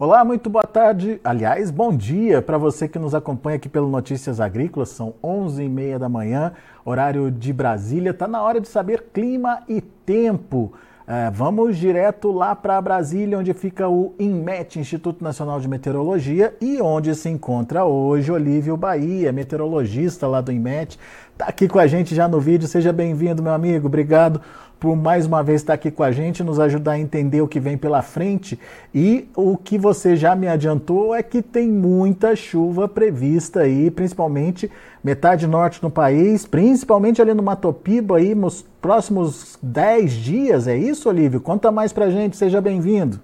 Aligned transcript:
Olá, 0.00 0.24
muito 0.24 0.48
boa 0.48 0.62
tarde. 0.62 1.20
Aliás, 1.24 1.72
bom 1.72 1.92
dia 1.92 2.40
para 2.40 2.56
você 2.56 2.86
que 2.86 3.00
nos 3.00 3.16
acompanha 3.16 3.56
aqui 3.56 3.68
pelo 3.68 3.88
Notícias 3.88 4.38
Agrícolas. 4.38 4.90
São 4.90 5.12
11h30 5.20 5.98
da 5.98 6.08
manhã, 6.08 6.52
horário 6.84 7.32
de 7.32 7.52
Brasília. 7.52 8.10
Está 8.10 8.28
na 8.28 8.40
hora 8.40 8.60
de 8.60 8.68
saber 8.68 9.06
clima 9.12 9.64
e 9.68 9.80
tempo. 9.80 10.72
É, 11.04 11.28
vamos 11.32 11.76
direto 11.76 12.30
lá 12.30 12.54
para 12.54 12.80
Brasília, 12.80 13.36
onde 13.36 13.52
fica 13.52 13.88
o 13.88 14.14
INMET, 14.20 14.78
Instituto 14.78 15.24
Nacional 15.24 15.58
de 15.58 15.66
Meteorologia, 15.66 16.54
e 16.60 16.80
onde 16.80 17.12
se 17.16 17.28
encontra 17.28 17.84
hoje 17.84 18.30
Olívio 18.30 18.76
Bahia, 18.76 19.32
meteorologista 19.32 20.28
lá 20.28 20.40
do 20.40 20.52
INMET. 20.52 20.96
Está 21.32 21.46
aqui 21.46 21.66
com 21.66 21.78
a 21.80 21.88
gente 21.88 22.14
já 22.14 22.28
no 22.28 22.38
vídeo. 22.38 22.68
Seja 22.68 22.92
bem-vindo, 22.92 23.42
meu 23.42 23.52
amigo. 23.52 23.88
Obrigado 23.88 24.40
por 24.78 24.94
mais 24.96 25.26
uma 25.26 25.42
vez 25.42 25.60
estar 25.60 25.74
aqui 25.74 25.90
com 25.90 26.02
a 26.02 26.12
gente, 26.12 26.42
nos 26.42 26.60
ajudar 26.60 26.92
a 26.92 26.98
entender 26.98 27.40
o 27.40 27.48
que 27.48 27.58
vem 27.58 27.76
pela 27.76 28.00
frente. 28.02 28.58
E 28.94 29.28
o 29.34 29.56
que 29.56 29.76
você 29.76 30.16
já 30.16 30.36
me 30.36 30.46
adiantou 30.46 31.14
é 31.14 31.22
que 31.22 31.42
tem 31.42 31.68
muita 31.68 32.36
chuva 32.36 32.88
prevista 32.88 33.60
aí, 33.60 33.90
principalmente 33.90 34.70
metade 35.02 35.46
norte 35.46 35.80
do 35.80 35.90
país, 35.90 36.46
principalmente 36.46 37.20
ali 37.20 37.34
no 37.34 37.42
Matopiba 37.42 38.18
aí 38.18 38.34
nos 38.34 38.62
próximos 38.80 39.58
10 39.62 40.12
dias. 40.12 40.68
É 40.68 40.76
isso, 40.76 41.08
Olívio? 41.08 41.40
Conta 41.40 41.72
mais 41.72 41.92
pra 41.92 42.10
gente, 42.10 42.36
seja 42.36 42.60
bem-vindo. 42.60 43.20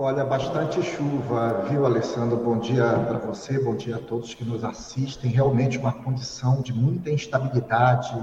Olha, 0.00 0.24
bastante 0.24 0.80
chuva, 0.80 1.64
viu, 1.68 1.84
Alessandro? 1.84 2.36
Bom 2.36 2.58
dia 2.58 2.84
para 2.84 3.18
você, 3.18 3.58
bom 3.58 3.74
dia 3.74 3.96
a 3.96 3.98
todos 3.98 4.32
que 4.32 4.44
nos 4.44 4.62
assistem. 4.62 5.28
Realmente 5.28 5.76
uma 5.76 5.92
condição 5.92 6.62
de 6.62 6.72
muita 6.72 7.10
instabilidade, 7.10 8.16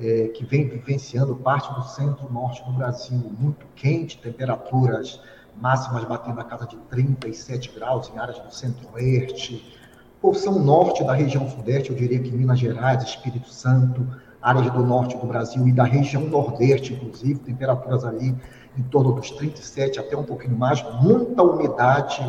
é, 0.00 0.28
que 0.28 0.44
vem 0.44 0.68
vivenciando 0.68 1.36
parte 1.36 1.72
do 1.74 1.82
centro-norte 1.84 2.64
do 2.64 2.72
Brasil, 2.72 3.18
muito 3.38 3.66
quente, 3.76 4.18
temperaturas 4.18 5.20
máximas 5.56 6.04
batendo 6.04 6.40
a 6.40 6.44
casa 6.44 6.66
de 6.66 6.76
37 6.76 7.70
graus 7.72 8.10
em 8.14 8.18
áreas 8.18 8.38
do 8.40 8.52
centro-oeste, 8.52 9.78
porção 10.20 10.58
norte 10.58 11.04
da 11.04 11.12
região 11.12 11.48
sudeste, 11.48 11.90
eu 11.90 11.96
diria 11.96 12.18
que 12.18 12.30
Minas 12.32 12.58
Gerais, 12.58 13.02
Espírito 13.04 13.48
Santo, 13.50 14.06
áreas 14.42 14.70
do 14.70 14.82
norte 14.84 15.16
do 15.16 15.26
Brasil 15.26 15.66
e 15.68 15.72
da 15.72 15.84
região 15.84 16.22
nordeste, 16.22 16.92
inclusive, 16.92 17.38
temperaturas 17.40 18.04
ali 18.04 18.34
em 18.76 18.82
torno 18.82 19.12
dos 19.12 19.30
37 19.30 20.00
até 20.00 20.16
um 20.16 20.24
pouquinho 20.24 20.56
mais, 20.56 20.82
muita 21.00 21.42
umidade 21.42 22.20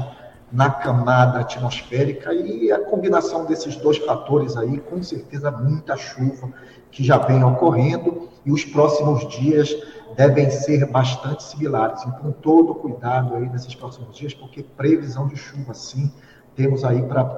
na 0.51 0.69
camada 0.69 1.39
atmosférica 1.39 2.33
e 2.33 2.71
a 2.71 2.79
combinação 2.79 3.45
desses 3.45 3.75
dois 3.75 3.97
fatores 3.97 4.55
aí, 4.55 4.79
com 4.79 5.01
certeza 5.01 5.51
muita 5.51 5.97
chuva 5.97 6.51
que 6.91 7.03
já 7.03 7.17
vem 7.17 7.43
ocorrendo 7.43 8.29
e 8.45 8.51
os 8.51 8.63
próximos 8.63 9.27
dias 9.27 9.75
devem 10.15 10.49
ser 10.49 10.85
bastante 10.85 11.43
similares. 11.43 12.01
Então, 12.05 12.31
todo 12.41 12.75
cuidado 12.75 13.35
aí 13.35 13.49
nesses 13.49 13.75
próximos 13.75 14.15
dias, 14.15 14.33
porque 14.33 14.63
previsão 14.63 15.27
de 15.27 15.35
chuva, 15.35 15.73
sim, 15.73 16.11
temos 16.55 16.85
aí 16.85 17.01
para, 17.03 17.29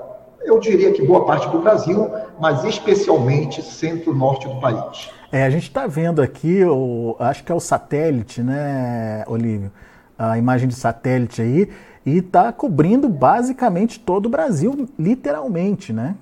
eu 0.44 0.59
diria 0.59 0.94
que 0.94 1.02
boa 1.02 1.25
parte 1.25 1.49
do 1.49 1.59
Brasil, 1.59 2.09
mas 2.39 2.64
especialmente 2.64 3.61
centro-norte 3.61 4.47
do 4.47 4.59
país. 4.59 5.09
É, 5.31 5.44
a 5.44 5.49
gente 5.49 5.64
está 5.64 5.88
vendo 5.88 6.21
aqui, 6.21 6.64
o, 6.64 7.16
acho 7.19 7.44
que 7.44 7.52
é 7.52 7.55
o 7.55 7.59
satélite, 7.59 8.42
né, 8.42 9.23
Olívio? 9.27 9.71
A 10.17 10.38
imagem 10.38 10.67
de 10.67 10.75
satélite 10.75 11.42
aí, 11.42 11.69
e 12.08 12.19
está 12.19 12.53
cobrindo 12.53 13.09
basicamente 13.09 14.00
todo 14.00 14.27
o 14.27 14.30
Brasil, 14.30 14.88
literalmente, 14.97 15.91
né? 15.91 16.16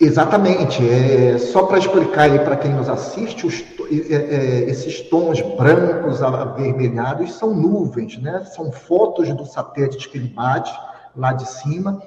Exatamente. 0.00 0.82
É, 0.84 1.38
só 1.38 1.62
para 1.62 1.78
explicar 1.78 2.22
aí 2.22 2.40
para 2.40 2.56
quem 2.56 2.74
nos 2.74 2.88
assiste, 2.88 3.46
os, 3.46 3.62
é, 4.10 4.14
é, 4.16 4.68
esses 4.68 5.00
tons 5.02 5.40
brancos 5.56 6.20
avermelhados 6.20 7.34
são 7.34 7.54
nuvens, 7.54 8.20
né? 8.20 8.44
São 8.52 8.72
fotos 8.72 9.32
do 9.32 9.46
satélite 9.46 10.08
que 10.08 10.18
ele 10.18 10.26
bate 10.26 10.76
lá 11.16 11.32
de 11.32 11.48
cima 11.48 12.02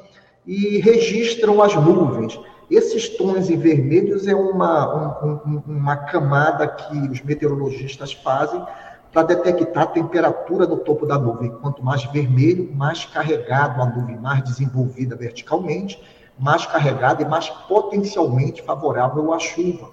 e 0.46 0.80
registram 0.80 1.64
as 1.64 1.74
nuvens. 1.74 2.38
Esses 2.70 3.08
tons 3.16 3.50
em 3.50 3.56
vermelhos 3.56 4.28
é 4.28 4.36
uma, 4.36 5.24
um, 5.24 5.64
uma 5.66 5.96
camada 5.96 6.68
que 6.68 6.98
os 7.08 7.22
meteorologistas 7.22 8.12
fazem 8.12 8.62
para 9.18 9.36
detectar 9.36 9.84
a 9.84 9.88
temperatura 9.88 10.68
do 10.68 10.78
topo 10.78 11.08
da 11.08 11.18
nuvem. 11.18 11.50
Quanto 11.50 11.84
mais 11.84 12.04
vermelho, 12.06 12.72
mais 12.76 13.04
carregado 13.04 13.82
a 13.82 13.86
nuvem, 13.88 14.16
mais 14.16 14.44
desenvolvida 14.44 15.16
verticalmente 15.16 16.00
mais 16.40 16.66
carregada 16.68 17.24
e 17.24 17.26
mais 17.26 17.50
potencialmente 17.50 18.62
favorável 18.62 19.34
à 19.34 19.40
chuva. 19.40 19.90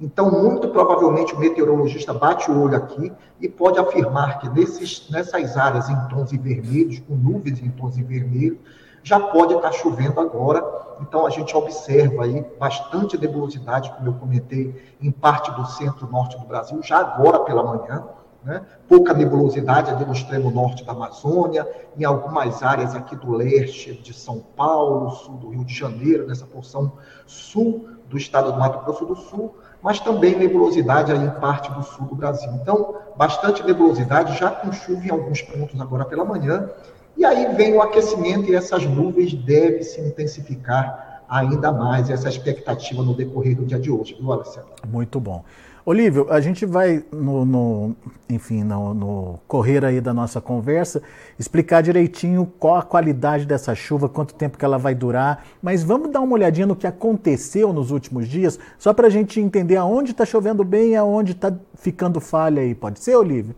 Então, 0.00 0.30
muito 0.30 0.68
provavelmente, 0.68 1.34
o 1.34 1.38
meteorologista 1.38 2.14
bate 2.14 2.50
o 2.50 2.62
olho 2.62 2.76
aqui 2.76 3.12
e 3.40 3.48
pode 3.48 3.78
afirmar 3.78 4.38
que 4.38 4.48
nesses, 4.48 5.10
nessas 5.10 5.56
áreas 5.56 5.88
em 5.88 6.08
tons 6.08 6.30
vermelhos, 6.30 7.00
com 7.00 7.14
nuvens 7.14 7.60
em 7.60 7.70
tons 7.70 7.96
vermelhos, 7.96 8.58
já 9.02 9.18
pode 9.18 9.52
estar 9.52 9.72
chovendo 9.72 10.20
agora. 10.20 10.64
Então, 11.00 11.26
a 11.26 11.30
gente 11.30 11.56
observa 11.56 12.24
aí 12.24 12.46
bastante 12.58 13.18
nebulosidade, 13.18 13.90
como 13.96 14.08
eu 14.08 14.14
comentei, 14.14 14.94
em 15.02 15.10
parte 15.10 15.50
do 15.50 15.66
centro-norte 15.66 16.38
do 16.38 16.46
Brasil, 16.46 16.80
já 16.82 16.98
agora 16.98 17.40
pela 17.40 17.64
manhã. 17.64 18.04
Né? 18.42 18.62
Pouca 18.88 19.12
nebulosidade 19.12 19.90
ali 19.90 20.04
no 20.04 20.12
extremo 20.12 20.50
norte 20.50 20.84
da 20.84 20.92
Amazônia, 20.92 21.68
em 21.96 22.04
algumas 22.04 22.62
áreas 22.62 22.94
aqui 22.94 23.14
do 23.14 23.32
leste 23.32 23.92
de 23.92 24.14
São 24.14 24.42
Paulo, 24.56 25.10
sul 25.10 25.34
do 25.36 25.50
Rio 25.50 25.64
de 25.64 25.74
Janeiro, 25.74 26.26
nessa 26.26 26.46
porção 26.46 26.92
sul 27.26 27.88
do 28.08 28.16
estado 28.16 28.50
do 28.52 28.58
Mato 28.58 28.84
Grosso 28.84 29.04
do 29.04 29.14
Sul, 29.14 29.54
mas 29.82 30.00
também 30.00 30.36
nebulosidade 30.36 31.12
aí 31.12 31.22
em 31.22 31.30
parte 31.30 31.70
do 31.72 31.82
sul 31.82 32.06
do 32.06 32.14
Brasil. 32.14 32.50
Então, 32.54 32.96
bastante 33.16 33.64
nebulosidade, 33.64 34.38
já 34.38 34.50
com 34.50 34.72
chuva 34.72 35.06
em 35.06 35.10
alguns 35.10 35.42
pontos 35.42 35.80
agora 35.80 36.04
pela 36.04 36.24
manhã, 36.24 36.68
e 37.16 37.24
aí 37.24 37.54
vem 37.54 37.74
o 37.74 37.82
aquecimento 37.82 38.50
e 38.50 38.54
essas 38.54 38.84
nuvens 38.86 39.34
devem 39.34 39.82
se 39.82 40.00
intensificar 40.00 41.22
ainda 41.28 41.70
mais, 41.70 42.10
essa 42.10 42.28
expectativa 42.28 43.02
no 43.02 43.14
decorrer 43.14 43.56
do 43.56 43.64
dia 43.64 43.78
de 43.78 43.90
hoje, 43.90 44.16
viu, 44.18 44.32
Alessandro? 44.32 44.70
Muito 44.88 45.20
bom. 45.20 45.44
Olívio, 45.84 46.26
a 46.30 46.40
gente 46.40 46.66
vai, 46.66 47.02
no, 47.10 47.44
no 47.44 47.96
enfim, 48.28 48.62
no, 48.62 48.92
no, 48.92 49.38
correr 49.48 49.84
aí 49.84 50.00
da 50.00 50.12
nossa 50.12 50.40
conversa, 50.40 51.02
explicar 51.38 51.82
direitinho 51.82 52.50
qual 52.58 52.76
a 52.76 52.82
qualidade 52.82 53.46
dessa 53.46 53.74
chuva, 53.74 54.08
quanto 54.08 54.34
tempo 54.34 54.58
que 54.58 54.64
ela 54.64 54.76
vai 54.76 54.94
durar, 54.94 55.44
mas 55.62 55.82
vamos 55.82 56.10
dar 56.10 56.20
uma 56.20 56.34
olhadinha 56.34 56.66
no 56.66 56.76
que 56.76 56.86
aconteceu 56.86 57.72
nos 57.72 57.90
últimos 57.90 58.28
dias, 58.28 58.58
só 58.78 58.92
para 58.92 59.06
a 59.06 59.10
gente 59.10 59.40
entender 59.40 59.76
aonde 59.76 60.10
está 60.10 60.26
chovendo 60.26 60.62
bem 60.64 60.90
e 60.90 60.96
aonde 60.96 61.32
está 61.32 61.52
ficando 61.74 62.20
falha 62.20 62.60
aí. 62.60 62.74
Pode 62.74 63.00
ser, 63.00 63.16
Olívio? 63.16 63.54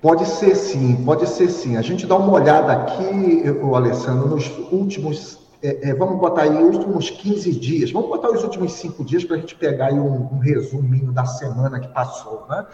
Pode 0.00 0.26
ser 0.26 0.56
sim, 0.56 0.96
pode 1.04 1.28
ser 1.28 1.48
sim. 1.48 1.76
A 1.76 1.82
gente 1.82 2.06
dá 2.06 2.16
uma 2.16 2.32
olhada 2.32 2.72
aqui, 2.72 3.44
o 3.62 3.76
Alessandro, 3.76 4.28
nos 4.28 4.50
últimos 4.72 5.41
é, 5.62 5.90
é, 5.90 5.94
vamos 5.94 6.18
botar 6.18 6.42
aí 6.42 6.62
os 6.62 6.76
últimos 6.76 7.08
15 7.08 7.52
dias, 7.52 7.92
vamos 7.92 8.08
botar 8.08 8.30
os 8.30 8.42
últimos 8.42 8.72
cinco 8.72 9.04
dias 9.04 9.24
para 9.24 9.36
a 9.36 9.38
gente 9.38 9.54
pegar 9.54 9.86
aí 9.86 9.98
um, 9.98 10.34
um 10.34 10.38
resuminho 10.38 11.12
da 11.12 11.24
semana 11.24 11.78
que 11.78 11.88
passou, 11.88 12.44
né? 12.48 12.66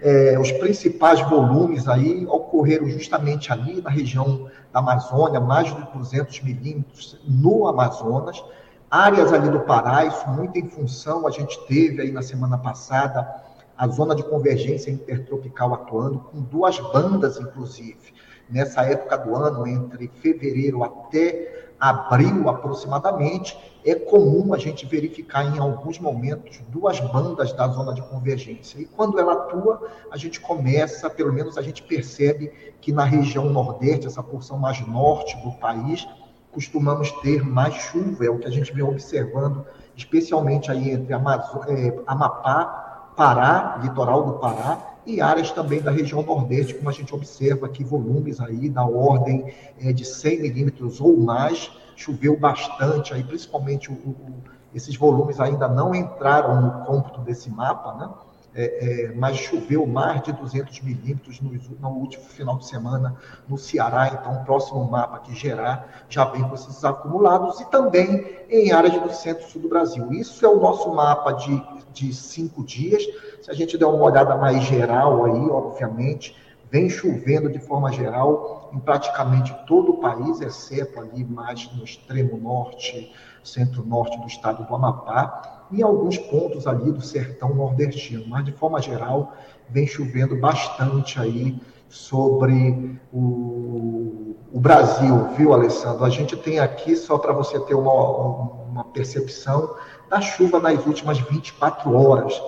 É, 0.00 0.36
os 0.36 0.50
principais 0.50 1.20
volumes 1.20 1.86
aí 1.86 2.26
ocorreram 2.26 2.88
justamente 2.88 3.52
ali 3.52 3.80
na 3.80 3.88
região 3.88 4.50
da 4.72 4.80
Amazônia, 4.80 5.38
mais 5.38 5.72
de 5.72 5.80
200 5.94 6.42
milímetros 6.42 7.20
no 7.24 7.68
Amazonas, 7.68 8.42
áreas 8.90 9.32
ali 9.32 9.48
do 9.48 9.60
Pará, 9.60 10.04
isso 10.04 10.28
muito 10.28 10.58
em 10.58 10.68
função, 10.68 11.24
a 11.28 11.30
gente 11.30 11.56
teve 11.68 12.02
aí 12.02 12.10
na 12.10 12.22
semana 12.22 12.58
passada 12.58 13.32
a 13.78 13.86
zona 13.86 14.16
de 14.16 14.24
convergência 14.24 14.90
intertropical 14.90 15.72
atuando, 15.74 16.18
com 16.18 16.40
duas 16.40 16.80
bandas, 16.92 17.38
inclusive, 17.38 18.12
nessa 18.50 18.82
época 18.82 19.16
do 19.18 19.36
ano, 19.36 19.64
entre 19.68 20.08
fevereiro 20.20 20.82
até 20.82 21.61
abril 21.82 22.48
aproximadamente, 22.48 23.58
é 23.84 23.96
comum 23.96 24.54
a 24.54 24.58
gente 24.58 24.86
verificar 24.86 25.44
em 25.44 25.58
alguns 25.58 25.98
momentos 25.98 26.60
duas 26.68 27.00
bandas 27.00 27.52
da 27.52 27.66
zona 27.66 27.92
de 27.92 28.00
convergência. 28.02 28.80
E 28.80 28.84
quando 28.84 29.18
ela 29.18 29.32
atua, 29.32 29.90
a 30.08 30.16
gente 30.16 30.38
começa, 30.38 31.10
pelo 31.10 31.32
menos 31.32 31.58
a 31.58 31.62
gente 31.62 31.82
percebe 31.82 32.52
que 32.80 32.92
na 32.92 33.02
região 33.02 33.46
nordeste, 33.50 34.06
essa 34.06 34.22
porção 34.22 34.56
mais 34.58 34.80
norte 34.86 35.36
do 35.42 35.50
país, 35.58 36.06
costumamos 36.52 37.10
ter 37.20 37.44
mais 37.44 37.74
chuva, 37.74 38.26
é 38.26 38.30
o 38.30 38.38
que 38.38 38.46
a 38.46 38.52
gente 38.52 38.72
vem 38.72 38.84
observando, 38.84 39.66
especialmente 39.96 40.70
aí 40.70 40.92
entre 40.92 41.12
Amazo 41.12 41.62
é, 41.66 42.00
Amapá, 42.06 43.10
Pará, 43.16 43.80
litoral 43.82 44.24
do 44.24 44.32
Pará, 44.34 44.91
e 45.06 45.20
áreas 45.20 45.50
também 45.50 45.80
da 45.80 45.90
região 45.90 46.22
Nordeste, 46.22 46.74
como 46.74 46.88
a 46.88 46.92
gente 46.92 47.14
observa 47.14 47.66
aqui, 47.66 47.82
volumes 47.82 48.40
aí 48.40 48.68
da 48.68 48.84
ordem 48.84 49.52
é, 49.80 49.92
de 49.92 50.04
100 50.04 50.42
milímetros 50.42 51.00
ou 51.00 51.16
mais, 51.16 51.70
choveu 51.96 52.38
bastante, 52.38 53.12
aí, 53.12 53.22
principalmente 53.22 53.90
o, 53.90 53.94
o, 53.94 54.42
esses 54.74 54.96
volumes 54.96 55.40
ainda 55.40 55.68
não 55.68 55.94
entraram 55.94 56.60
no 56.60 56.84
cômputo 56.84 57.20
desse 57.20 57.50
mapa, 57.50 57.94
né? 57.94 58.08
É, 58.54 59.06
é, 59.06 59.14
mas 59.14 59.38
choveu 59.38 59.86
mais 59.86 60.22
de 60.22 60.30
200 60.30 60.82
milímetros 60.82 61.40
no, 61.40 61.50
no, 61.80 61.88
último 61.88 62.24
final 62.24 62.58
de 62.58 62.66
semana 62.66 63.16
no 63.48 63.56
Ceará, 63.56 64.08
então 64.08 64.42
o 64.42 64.44
próximo 64.44 64.84
mapa 64.90 65.20
que 65.20 65.34
gerar 65.34 66.04
já 66.10 66.26
vem 66.26 66.42
com 66.42 66.54
esses 66.54 66.84
acumulados 66.84 67.60
e 67.60 67.70
também 67.70 68.26
em 68.50 68.70
áreas 68.70 68.92
do 69.00 69.10
centro-sul 69.10 69.62
do 69.62 69.70
Brasil. 69.70 70.12
Isso 70.12 70.44
é 70.44 70.48
o 70.50 70.60
nosso 70.60 70.92
mapa 70.94 71.32
de, 71.32 71.62
de 71.94 72.12
cinco 72.12 72.62
dias. 72.62 73.02
Se 73.40 73.50
a 73.50 73.54
gente 73.54 73.78
der 73.78 73.86
uma 73.86 74.04
olhada 74.04 74.36
mais 74.36 74.62
geral 74.64 75.24
aí, 75.24 75.48
obviamente, 75.48 76.36
vem 76.70 76.90
chovendo 76.90 77.48
de 77.48 77.58
forma 77.58 77.90
geral 77.90 78.70
em 78.74 78.80
praticamente 78.80 79.54
todo 79.66 79.92
o 79.92 79.98
país, 79.98 80.42
exceto 80.42 81.00
ali 81.00 81.24
mais 81.24 81.70
no 81.74 81.84
extremo 81.84 82.36
norte, 82.36 83.10
centro-norte 83.42 84.18
do 84.20 84.26
estado 84.26 84.64
do 84.64 84.74
Amapá, 84.74 85.61
e 85.72 85.82
alguns 85.82 86.18
pontos 86.18 86.66
ali 86.66 86.92
do 86.92 87.00
sertão 87.00 87.54
nordestino, 87.54 88.24
mas 88.28 88.44
de 88.44 88.52
forma 88.52 88.80
geral 88.80 89.34
vem 89.68 89.86
chovendo 89.86 90.36
bastante 90.36 91.18
aí 91.18 91.58
sobre 91.88 92.98
o, 93.12 94.36
o 94.52 94.60
Brasil, 94.60 95.28
viu, 95.36 95.52
Alessandro? 95.52 96.04
A 96.04 96.10
gente 96.10 96.36
tem 96.36 96.58
aqui, 96.58 96.94
só 96.94 97.18
para 97.18 97.32
você 97.32 97.58
ter 97.60 97.74
uma, 97.74 97.92
uma 97.92 98.84
percepção, 98.84 99.74
da 100.08 100.20
chuva 100.20 100.60
nas 100.60 100.86
últimas 100.86 101.18
24 101.18 101.94
horas. 101.94 102.40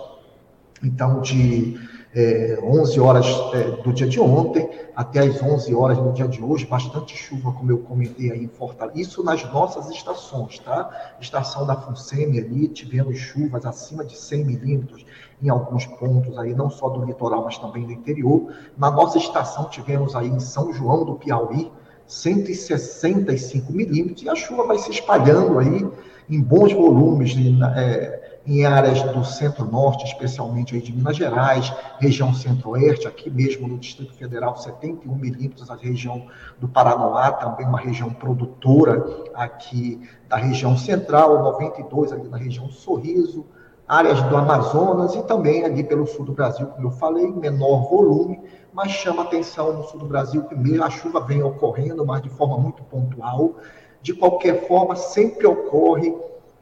Então, 0.83 1.21
de 1.21 1.79
é, 2.15 2.59
11 2.63 3.01
horas 3.01 3.27
é, 3.53 3.83
do 3.83 3.93
dia 3.93 4.07
de 4.07 4.21
ontem 4.21 4.71
até 4.95 5.21
as 5.21 5.43
11 5.43 5.75
horas 5.75 5.99
do 5.99 6.13
dia 6.13 6.29
de 6.29 6.41
hoje, 6.43 6.65
bastante 6.65 7.17
chuva, 7.17 7.53
como 7.53 7.71
eu 7.73 7.79
comentei 7.79 8.31
aí 8.31 8.45
em 8.45 8.49
Fortaleza. 8.49 9.01
Isso 9.01 9.25
nas 9.25 9.43
nossas 9.53 9.91
estações, 9.91 10.59
tá? 10.61 11.17
Estação 11.21 11.67
da 11.67 11.75
Funseme 11.75 12.39
ali, 12.39 12.69
tivemos 12.69 13.19
chuvas 13.19 13.67
acima 13.67 14.05
de 14.05 14.17
100 14.17 14.45
milímetros 14.45 15.05
em 15.43 15.49
alguns 15.49 15.87
pontos 15.87 16.39
aí, 16.39 16.55
não 16.55 16.71
só 16.71 16.89
do 16.89 17.05
litoral, 17.05 17.45
mas 17.45 17.59
também 17.59 17.85
do 17.85 17.93
interior. 17.93 18.55
Na 18.79 18.91
nossa 18.91 19.19
estação 19.19 19.69
tivemos 19.69 20.15
aí 20.15 20.29
em 20.29 20.39
São 20.39 20.73
João 20.73 21.05
do 21.05 21.17
Piauí, 21.17 21.73
165 22.07 23.73
milímetros, 23.73 24.23
e 24.23 24.29
a 24.29 24.37
chuva 24.37 24.65
vai 24.67 24.79
se 24.79 24.91
espalhando 24.91 25.59
aí 25.59 25.87
em 26.29 26.41
bons 26.41 26.73
volumes, 26.73 27.35
é, 27.77 28.24
em 28.47 28.67
áreas 28.67 29.03
do 29.03 29.25
centro-norte, 29.25 30.05
especialmente 30.05 30.75
aí 30.75 30.81
de 30.83 30.93
Minas 30.93 31.17
Gerais, 31.17 31.73
região 31.99 32.35
centro-oeste, 32.35 33.09
aqui 33.09 33.31
mesmo 33.31 33.67
no 33.67 33.79
Distrito 33.79 34.13
Federal, 34.15 34.57
71 34.57 35.15
milímetros, 35.15 35.71
a 35.71 35.75
região 35.75 36.27
do 36.59 36.69
Paranoá, 36.69 37.33
também 37.33 37.67
uma 37.67 37.81
região 37.81 38.11
produtora 38.11 39.05
aqui 39.35 40.01
da 40.29 40.37
região 40.37 40.77
central, 40.77 41.43
92 41.43 42.13
ali 42.13 42.29
na 42.29 42.37
região 42.37 42.67
do 42.67 42.73
Sorriso, 42.73 43.47
áreas 43.89 44.23
do 44.23 44.37
Amazonas 44.37 45.15
e 45.15 45.23
também 45.23 45.65
ali 45.65 45.83
pelo 45.83 46.07
sul 46.07 46.25
do 46.25 46.33
Brasil, 46.33 46.67
como 46.67 46.89
eu 46.89 46.93
falei, 46.93 47.27
menor 47.31 47.89
volume, 47.89 48.41
mas 48.73 48.91
chama 48.91 49.23
atenção 49.23 49.73
no 49.73 49.85
sul 49.85 50.01
do 50.01 50.07
Brasil 50.07 50.43
que 50.45 50.83
a 50.83 50.91
chuva 50.91 51.21
vem 51.21 51.43
ocorrendo, 51.43 52.05
mas 52.05 52.23
de 52.23 52.29
forma 52.29 52.59
muito 52.59 52.83
pontual. 52.85 53.57
De 54.03 54.13
qualquer 54.13 54.67
forma, 54.67 54.97
sempre 54.97 55.47
ocorre 55.47 56.15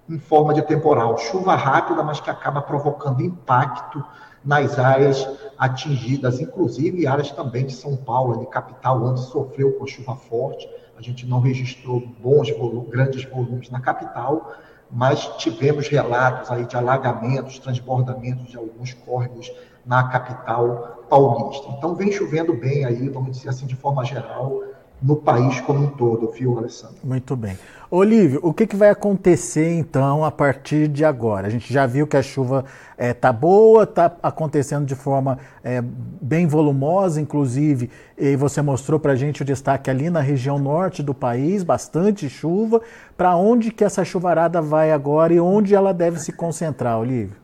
em 0.08 0.18
forma 0.18 0.52
de 0.52 0.62
temporal. 0.62 1.16
Chuva 1.18 1.54
rápida, 1.54 2.02
mas 2.02 2.20
que 2.20 2.30
acaba 2.30 2.60
provocando 2.60 3.22
impacto 3.22 4.04
nas 4.44 4.78
áreas 4.78 5.28
atingidas, 5.56 6.40
inclusive 6.40 7.06
áreas 7.06 7.30
também 7.30 7.66
de 7.66 7.72
São 7.72 7.96
Paulo, 7.96 8.40
de 8.40 8.46
capital, 8.46 9.02
onde 9.02 9.20
sofreu 9.20 9.72
com 9.78 9.86
chuva 9.86 10.16
forte. 10.16 10.68
A 10.96 11.02
gente 11.02 11.26
não 11.26 11.40
registrou 11.40 12.00
bons 12.20 12.50
volumes, 12.50 12.90
grandes 12.90 13.24
volumes 13.24 13.70
na 13.70 13.80
capital, 13.80 14.52
mas 14.90 15.24
tivemos 15.38 15.88
relatos 15.88 16.50
aí 16.50 16.66
de 16.66 16.76
alagamentos, 16.76 17.58
transbordamentos 17.58 18.48
de 18.48 18.56
alguns 18.56 18.92
córregos 18.92 19.50
na 19.86 20.08
capital 20.08 21.04
paulista. 21.08 21.68
Então 21.70 21.94
vem 21.94 22.12
chovendo 22.12 22.54
bem 22.54 22.84
aí, 22.84 23.08
vamos 23.08 23.36
dizer 23.36 23.48
assim, 23.48 23.66
de 23.66 23.76
forma 23.76 24.04
geral, 24.04 24.62
no 25.02 25.16
país 25.16 25.60
como 25.60 25.84
um 25.84 25.90
todo, 25.90 26.30
viu, 26.30 26.56
Alessandro? 26.56 26.96
Muito 27.02 27.34
bem. 27.34 27.58
Olívio, 27.90 28.40
o 28.42 28.54
que, 28.54 28.66
que 28.66 28.74
vai 28.74 28.88
acontecer 28.88 29.74
então 29.74 30.24
a 30.24 30.30
partir 30.30 30.88
de 30.88 31.04
agora? 31.04 31.46
A 31.46 31.50
gente 31.50 31.70
já 31.70 31.84
viu 31.84 32.06
que 32.06 32.16
a 32.16 32.22
chuva 32.22 32.64
está 32.92 33.04
é, 33.04 33.12
tá 33.12 33.30
boa, 33.30 33.82
está 33.82 34.16
acontecendo 34.22 34.86
de 34.86 34.94
forma 34.94 35.38
é, 35.62 35.82
bem 35.82 36.46
volumosa, 36.46 37.20
inclusive, 37.20 37.90
e 38.16 38.34
você 38.34 38.62
mostrou 38.62 38.98
para 38.98 39.12
a 39.12 39.16
gente 39.16 39.42
o 39.42 39.44
destaque 39.44 39.90
ali 39.90 40.08
na 40.08 40.20
região 40.20 40.58
norte 40.58 41.02
do 41.02 41.12
país, 41.12 41.62
bastante 41.62 42.30
chuva. 42.30 42.80
Para 43.14 43.36
onde 43.36 43.70
que 43.70 43.84
essa 43.84 44.04
chuvarada 44.06 44.62
vai 44.62 44.90
agora 44.90 45.34
e 45.34 45.40
onde 45.40 45.74
ela 45.74 45.92
deve 45.92 46.18
se 46.18 46.32
concentrar, 46.32 46.98
Olívio? 46.98 47.41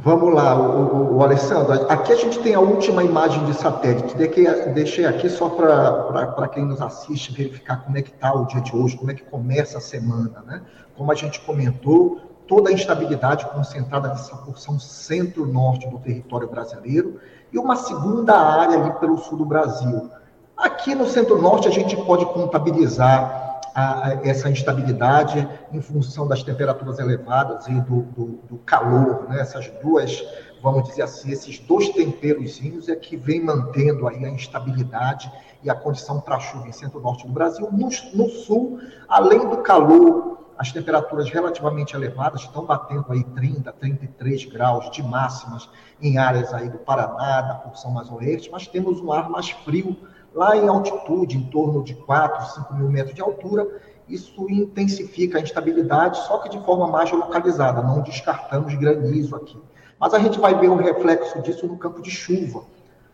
Vamos 0.00 0.32
lá, 0.32 0.56
o, 0.56 1.16
o, 1.16 1.22
Alessandro. 1.24 1.72
Aqui 1.90 2.12
a 2.12 2.16
gente 2.16 2.38
tem 2.38 2.54
a 2.54 2.60
última 2.60 3.02
imagem 3.02 3.44
de 3.46 3.54
satélite. 3.54 4.16
Deixei 4.16 5.04
aqui 5.04 5.28
só 5.28 5.48
para 5.48 6.48
quem 6.48 6.64
nos 6.64 6.80
assiste 6.80 7.32
verificar 7.32 7.84
como 7.84 7.98
é 7.98 8.02
que 8.02 8.10
está 8.10 8.32
o 8.32 8.46
dia 8.46 8.60
de 8.60 8.76
hoje, 8.76 8.96
como 8.96 9.10
é 9.10 9.14
que 9.14 9.24
começa 9.24 9.78
a 9.78 9.80
semana. 9.80 10.44
Né? 10.46 10.62
Como 10.96 11.10
a 11.10 11.14
gente 11.16 11.40
comentou, 11.40 12.20
toda 12.46 12.70
a 12.70 12.72
instabilidade 12.72 13.46
concentrada 13.46 14.08
nessa 14.08 14.36
porção 14.36 14.78
centro-norte 14.78 15.88
do 15.88 15.98
território 15.98 16.48
brasileiro 16.48 17.20
e 17.52 17.58
uma 17.58 17.74
segunda 17.74 18.36
área 18.36 18.78
ali 18.78 18.92
pelo 19.00 19.18
sul 19.18 19.38
do 19.38 19.44
Brasil. 19.44 20.10
Aqui 20.56 20.94
no 20.94 21.08
centro-norte 21.08 21.66
a 21.66 21.72
gente 21.72 21.96
pode 21.96 22.24
contabilizar 22.26 23.47
a, 23.78 24.20
essa 24.24 24.50
instabilidade 24.50 25.48
em 25.72 25.80
função 25.80 26.26
das 26.26 26.42
temperaturas 26.42 26.98
elevadas 26.98 27.68
e 27.68 27.80
do, 27.82 28.02
do, 28.02 28.26
do, 28.48 28.58
calor, 28.58 29.28
né? 29.28 29.40
essas 29.40 29.68
duas, 29.80 30.20
vamos 30.60 30.88
dizer 30.88 31.02
assim, 31.02 31.30
esses 31.30 31.60
dois 31.60 31.88
temperozinhos 31.90 32.88
é 32.88 32.96
que 32.96 33.16
vem 33.16 33.40
mantendo 33.40 34.08
aí 34.08 34.24
a 34.24 34.30
instabilidade 34.30 35.30
e 35.62 35.70
a 35.70 35.74
condição 35.76 36.20
para 36.20 36.40
chuva 36.40 36.66
em 36.66 36.72
centro-norte 36.72 37.24
do 37.24 37.32
Brasil. 37.32 37.68
No, 37.70 37.88
no 38.14 38.28
sul, 38.30 38.80
além 39.08 39.48
do 39.48 39.58
calor, 39.58 40.38
as 40.58 40.72
temperaturas 40.72 41.30
relativamente 41.30 41.94
elevadas 41.94 42.40
estão 42.40 42.64
batendo 42.64 43.06
aí 43.10 43.22
30, 43.22 43.72
33 43.74 44.44
graus 44.46 44.90
de 44.90 45.04
máximas 45.04 45.68
em 46.02 46.18
áreas 46.18 46.52
aí 46.52 46.68
do 46.68 46.78
Paraná, 46.78 47.42
da 47.42 47.54
porção 47.54 47.92
mais 47.92 48.10
oeste, 48.10 48.50
mas 48.50 48.66
temos 48.66 49.00
um 49.00 49.12
ar 49.12 49.30
mais 49.30 49.50
frio 49.50 49.96
Lá 50.38 50.56
em 50.56 50.68
altitude, 50.68 51.36
em 51.36 51.42
torno 51.42 51.82
de 51.82 51.96
4, 51.96 52.54
5 52.54 52.74
mil 52.74 52.88
metros 52.88 53.12
de 53.12 53.20
altura, 53.20 53.66
isso 54.08 54.48
intensifica 54.48 55.36
a 55.36 55.40
instabilidade, 55.40 56.16
só 56.28 56.38
que 56.38 56.48
de 56.48 56.64
forma 56.64 56.86
mais 56.86 57.10
localizada, 57.10 57.82
não 57.82 58.02
descartamos 58.02 58.72
granizo 58.76 59.34
aqui. 59.34 59.58
Mas 59.98 60.14
a 60.14 60.20
gente 60.20 60.38
vai 60.38 60.54
ver 60.54 60.68
o 60.68 60.76
reflexo 60.76 61.42
disso 61.42 61.66
no 61.66 61.76
campo 61.76 62.00
de 62.00 62.12
chuva. 62.12 62.62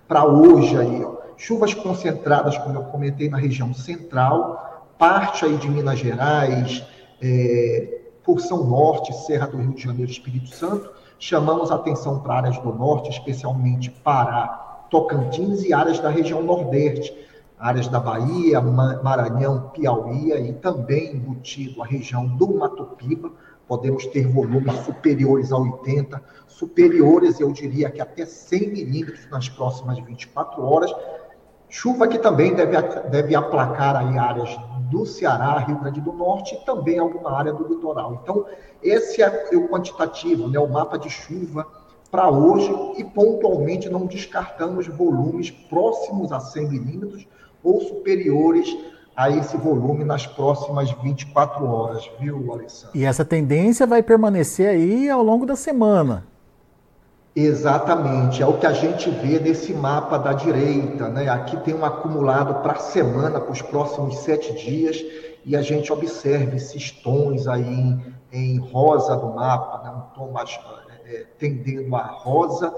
Para 0.07 0.27
hoje 0.27 0.77
aí, 0.77 1.03
ó, 1.03 1.15
chuvas 1.39 1.73
concentradas, 1.73 2.59
como 2.59 2.77
eu 2.77 2.83
comentei, 2.83 3.31
na 3.31 3.39
região 3.39 3.73
central, 3.73 4.87
parte 4.99 5.47
aí 5.47 5.57
de 5.57 5.67
Minas 5.67 5.99
Gerais, 5.99 6.85
é, 7.23 8.03
porção 8.23 8.65
norte, 8.65 9.15
Serra 9.25 9.47
do 9.47 9.57
Rio 9.57 9.73
de 9.73 9.83
Janeiro, 9.83 10.11
Espírito 10.11 10.51
Santo. 10.51 10.91
Chamamos 11.19 11.71
atenção 11.71 12.21
para 12.21 12.35
áreas 12.35 12.59
do 12.59 12.71
norte, 12.71 13.09
especialmente 13.09 13.91
Pará, 13.91 14.64
Tocantins 14.95 15.65
e 15.65 15.75
áreas 15.75 15.99
da 15.99 16.09
região 16.09 16.41
Nordeste, 16.41 17.13
áreas 17.59 17.89
da 17.89 17.99
Bahia, 17.99 18.61
Maranhão, 18.61 19.71
Piauí 19.71 20.31
e 20.33 20.53
também 20.53 21.17
embutido 21.17 21.83
a 21.83 21.85
região 21.85 22.25
do 22.25 22.57
Mato 22.57 22.85
Piba. 22.97 23.33
Podemos 23.67 24.07
ter 24.07 24.25
volumes 24.29 24.73
superiores 24.85 25.51
a 25.51 25.57
80, 25.57 26.23
superiores, 26.47 27.41
eu 27.41 27.51
diria 27.51 27.91
que 27.91 28.01
até 28.01 28.25
100 28.25 28.69
milímetros 28.69 29.29
nas 29.33 29.49
próximas 29.49 29.99
24 29.99 30.63
horas. 30.63 30.95
Chuva 31.69 32.07
que 32.07 32.21
também 32.21 32.55
deve, 32.55 32.81
deve 33.09 33.35
aplacar 33.35 33.97
aí 33.97 34.17
áreas 34.17 34.57
do 34.93 35.05
Ceará, 35.05 35.59
Rio 35.59 35.81
Grande 35.81 36.01
do 36.01 36.13
Norte 36.13 36.55
e 36.55 36.65
também 36.65 37.01
alguma 37.01 37.37
área 37.37 37.53
do 37.53 37.67
litoral. 37.67 38.21
Então, 38.23 38.47
esse 38.81 39.21
é 39.21 39.51
o 39.57 39.67
quantitativo, 39.67 40.47
né, 40.47 40.61
o 40.61 40.69
mapa 40.69 40.97
de 40.97 41.11
chuva 41.11 41.67
para 42.15 42.31
hoje 42.31 42.73
e 42.97 43.03
pontualmente 43.03 43.91
não 43.91 44.07
descartamos 44.07 44.87
volumes 44.87 45.51
próximos 45.51 46.31
a 46.31 46.39
100 46.39 46.69
milímetros 46.69 47.27
ou 47.61 47.81
superiores 47.81 48.69
a 49.17 49.31
esse 49.31 49.57
volume 49.57 50.05
nas 50.05 50.25
próximas 50.25 50.93
24 51.03 51.65
horas, 51.67 52.09
viu, 52.21 52.53
Alessandro? 52.53 52.97
E 52.97 53.05
essa 53.05 53.25
tendência 53.25 53.85
vai 53.85 54.01
permanecer 54.01 54.69
aí 54.69 55.11
ao 55.11 55.25
longo 55.25 55.45
da 55.45 55.57
semana. 55.57 56.25
Exatamente, 57.35 58.41
é 58.41 58.47
o 58.47 58.59
que 58.59 58.67
a 58.67 58.73
gente 58.73 59.11
vê 59.11 59.41
nesse 59.41 59.75
mapa 59.75 60.17
da 60.17 60.33
direita, 60.33 61.09
né? 61.09 61.29
Aqui 61.29 61.57
tem 61.65 61.75
um 61.75 61.85
acumulado 61.85 62.63
para 62.63 62.75
a 62.75 62.79
semana, 62.79 63.41
para 63.41 63.51
os 63.51 63.61
próximos 63.61 64.19
sete 64.19 64.53
dias, 64.55 65.05
e 65.45 65.57
a 65.57 65.63
gente 65.63 65.93
observa 65.93 66.55
esses 66.55 66.93
tons 66.93 67.49
aí 67.49 67.69
em, 67.69 68.15
em 68.33 68.59
rosa 68.59 69.17
do 69.17 69.35
mapa, 69.35 69.83
né? 69.83 69.91
um 69.91 70.15
tom 70.15 70.31
mais 70.31 70.57
é, 71.07 71.27
tendendo 71.39 71.95
a 71.97 72.03
rosa 72.03 72.75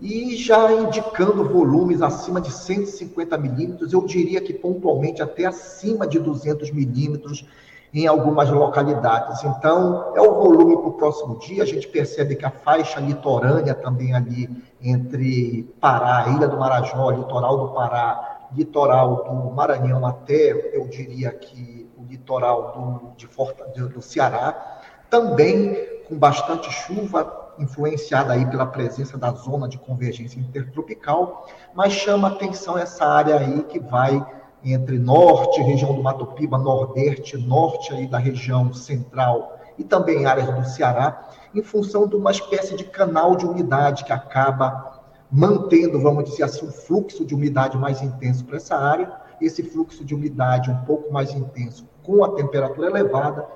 e 0.00 0.36
já 0.36 0.70
indicando 0.72 1.48
volumes 1.48 2.02
acima 2.02 2.40
de 2.40 2.52
150 2.52 3.36
milímetros, 3.38 3.92
eu 3.92 4.04
diria 4.04 4.40
que 4.40 4.52
pontualmente 4.52 5.22
até 5.22 5.46
acima 5.46 6.06
de 6.06 6.18
200 6.18 6.70
milímetros 6.70 7.46
em 7.94 8.06
algumas 8.06 8.50
localidades. 8.50 9.42
Então, 9.42 10.12
é 10.14 10.20
o 10.20 10.34
volume 10.34 10.76
para 10.76 10.88
o 10.88 10.92
próximo 10.92 11.38
dia. 11.38 11.62
A 11.62 11.66
gente 11.66 11.88
percebe 11.88 12.36
que 12.36 12.44
a 12.44 12.50
faixa 12.50 13.00
litorânea 13.00 13.74
também 13.74 14.14
ali 14.14 14.50
entre 14.82 15.62
Pará, 15.80 16.28
Ilha 16.28 16.46
do 16.46 16.58
Marajó, 16.58 17.10
litoral 17.10 17.56
do 17.58 17.68
Pará, 17.72 18.48
litoral 18.54 19.24
do 19.24 19.50
Maranhão 19.50 20.04
até, 20.04 20.76
eu 20.76 20.86
diria 20.88 21.30
que 21.30 21.88
o 21.96 22.04
litoral 22.04 22.72
do, 22.72 23.16
de 23.16 23.26
Forta, 23.26 23.64
do 23.64 24.02
Ceará, 24.02 24.82
também 25.08 25.74
com 26.06 26.18
bastante 26.18 26.70
chuva, 26.70 27.45
influenciada 27.58 28.32
aí 28.32 28.46
pela 28.46 28.66
presença 28.66 29.16
da 29.16 29.32
zona 29.32 29.68
de 29.68 29.78
convergência 29.78 30.38
intertropical, 30.38 31.46
mas 31.74 31.92
chama 31.92 32.28
atenção 32.28 32.76
essa 32.76 33.04
área 33.04 33.36
aí 33.36 33.62
que 33.64 33.78
vai 33.78 34.24
entre 34.64 34.98
norte, 34.98 35.62
região 35.62 35.94
do 35.94 36.02
Mato 36.02 36.26
Piba, 36.26 36.58
nordeste, 36.58 37.36
norte 37.38 37.92
aí 37.92 38.06
da 38.06 38.18
região 38.18 38.72
central 38.72 39.58
e 39.78 39.84
também 39.84 40.26
áreas 40.26 40.52
do 40.52 40.64
Ceará, 40.64 41.28
em 41.54 41.62
função 41.62 42.08
de 42.08 42.16
uma 42.16 42.30
espécie 42.30 42.74
de 42.74 42.84
canal 42.84 43.36
de 43.36 43.46
umidade 43.46 44.04
que 44.04 44.12
acaba 44.12 44.96
mantendo, 45.30 46.00
vamos 46.00 46.24
dizer 46.24 46.44
assim, 46.44 46.66
um 46.66 46.72
fluxo 46.72 47.24
de 47.24 47.34
umidade 47.34 47.76
mais 47.76 48.02
intenso 48.02 48.44
para 48.44 48.56
essa 48.56 48.76
área. 48.76 49.12
Esse 49.40 49.62
fluxo 49.62 50.04
de 50.04 50.14
umidade 50.14 50.70
um 50.70 50.84
pouco 50.84 51.12
mais 51.12 51.34
intenso, 51.34 51.86
com 52.02 52.24
a 52.24 52.32
temperatura 52.32 52.88
elevada, 52.88 53.46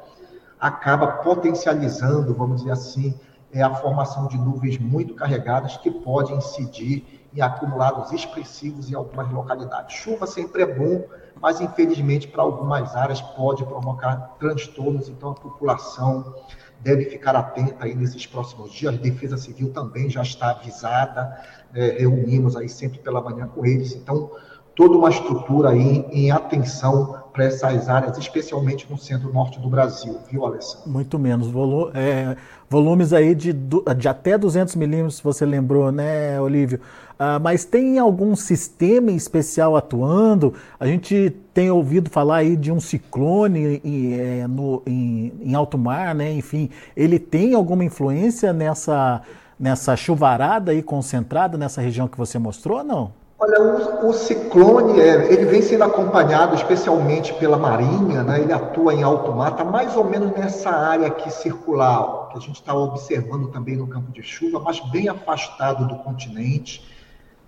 acaba 0.59 1.07
potencializando, 1.07 2.35
vamos 2.35 2.59
dizer 2.59 2.73
assim, 2.73 3.19
é 3.53 3.63
a 3.63 3.75
formação 3.75 4.27
de 4.29 4.39
nuvens 4.39 4.79
muito 4.79 5.15
carregadas 5.15 5.77
que 5.77 5.91
podem 5.91 6.37
incidir 6.37 7.21
em 7.35 7.41
acumulados 7.41 8.13
expressivos 8.13 8.91
em 8.91 8.95
algumas 8.95 9.31
localidades. 9.31 9.97
Chuva 9.97 10.27
sempre 10.27 10.63
é 10.63 10.67
bom, 10.67 11.05
mas 11.41 11.61
infelizmente 11.61 12.29
para 12.29 12.43
algumas 12.43 12.95
áreas 12.97 13.21
pode 13.21 13.65
provocar 13.65 14.37
transtornos, 14.39 15.09
então 15.09 15.31
a 15.31 15.35
população 15.35 16.35
deve 16.81 17.05
ficar 17.07 17.37
atenta 17.37 17.85
aí 17.85 17.95
nesses 17.95 18.27
próximos 18.27 18.73
dias. 18.73 18.95
A 18.95 18.97
Defesa 18.97 19.37
Civil 19.37 19.73
também 19.73 20.09
já 20.09 20.23
está 20.23 20.51
avisada, 20.51 21.41
é, 21.75 21.99
reunimos 21.99 22.57
aí 22.57 22.69
sempre 22.69 22.99
pela 22.99 23.21
manhã 23.21 23.47
com 23.47 23.65
eles, 23.65 23.95
então 23.95 24.31
toda 24.75 24.97
uma 24.97 25.11
estrutura 25.11 25.71
aí 25.71 26.07
em 26.11 26.31
atenção 26.31 27.20
para 27.33 27.45
essas 27.45 27.89
áreas, 27.89 28.19
especialmente 28.19 28.87
no 28.91 28.99
centro-norte 28.99 29.61
do 29.61 29.69
Brasil, 29.69 30.19
viu, 30.31 30.45
Alessandro? 30.45 30.91
Muito 30.91 31.19
menos. 31.19 31.49
Volu 31.49 31.91
é, 31.95 32.37
volumes 32.69 33.13
aí 33.13 33.35
de, 33.35 33.53
de 33.53 34.09
até 34.09 34.37
200 34.37 34.75
milímetros, 34.77 35.21
você 35.21 35.45
lembrou, 35.45 35.91
né, 35.93 36.41
Olívio? 36.41 36.81
Ah, 37.19 37.39
mas 37.39 37.67
tem 37.67 37.99
algum 37.99 38.35
sistema 38.35 39.11
especial 39.13 39.77
atuando? 39.77 40.55
A 40.79 40.87
gente 40.87 41.37
tem 41.53 41.71
ouvido 41.71 42.09
falar 42.09 42.37
aí 42.37 42.57
de 42.57 42.73
um 42.73 42.81
ciclone 42.81 43.81
em, 43.85 44.15
é, 44.15 44.47
no, 44.49 44.83
em, 44.87 45.31
em 45.43 45.55
alto 45.55 45.77
mar, 45.77 46.15
né? 46.15 46.33
Enfim, 46.33 46.71
ele 46.97 47.19
tem 47.19 47.55
alguma 47.55 47.85
influência 47.85 48.55
nessa, 48.55 49.21
nessa 49.59 49.95
chuvarada 49.97 50.73
aí 50.73 50.83
concentrada 50.83 51.59
nessa 51.59 51.83
região 51.83 52.09
que 52.09 52.17
você 52.17 52.39
mostrou, 52.39 52.83
não? 52.83 53.13
Olha, 53.43 53.59
o, 53.63 54.11
o 54.11 54.13
ciclone, 54.13 55.01
é, 55.01 55.33
ele 55.33 55.47
vem 55.47 55.63
sendo 55.63 55.85
acompanhado 55.85 56.55
especialmente 56.55 57.33
pela 57.33 57.57
Marinha, 57.57 58.23
né? 58.23 58.39
ele 58.39 58.53
atua 58.53 58.93
em 58.93 59.03
alto 59.03 59.33
mar, 59.33 59.53
está 59.53 59.65
mais 59.65 59.97
ou 59.97 60.05
menos 60.05 60.31
nessa 60.33 60.69
área 60.69 61.07
aqui 61.07 61.31
circular, 61.31 62.29
que 62.29 62.37
a 62.37 62.41
gente 62.41 62.57
está 62.57 62.75
observando 62.75 63.49
também 63.49 63.79
no 63.79 63.87
campo 63.87 64.13
de 64.13 64.23
chuva, 64.23 64.61
mas 64.61 64.79
bem 64.91 65.09
afastado 65.09 65.89
do 65.89 65.97
continente. 66.01 66.87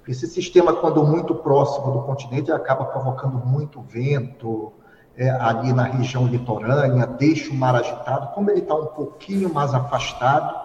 Esse 0.08 0.26
sistema, 0.26 0.72
quando 0.72 1.04
muito 1.04 1.34
próximo 1.34 1.92
do 1.92 2.00
continente, 2.04 2.50
acaba 2.50 2.86
provocando 2.86 3.36
muito 3.44 3.82
vento 3.82 4.72
é, 5.14 5.28
ali 5.28 5.74
na 5.74 5.82
região 5.82 6.26
litorânea, 6.26 7.06
deixa 7.06 7.50
o 7.50 7.54
mar 7.54 7.74
agitado. 7.74 8.34
Como 8.34 8.50
ele 8.50 8.60
está 8.60 8.74
um 8.74 8.86
pouquinho 8.86 9.52
mais 9.52 9.74
afastado, 9.74 10.58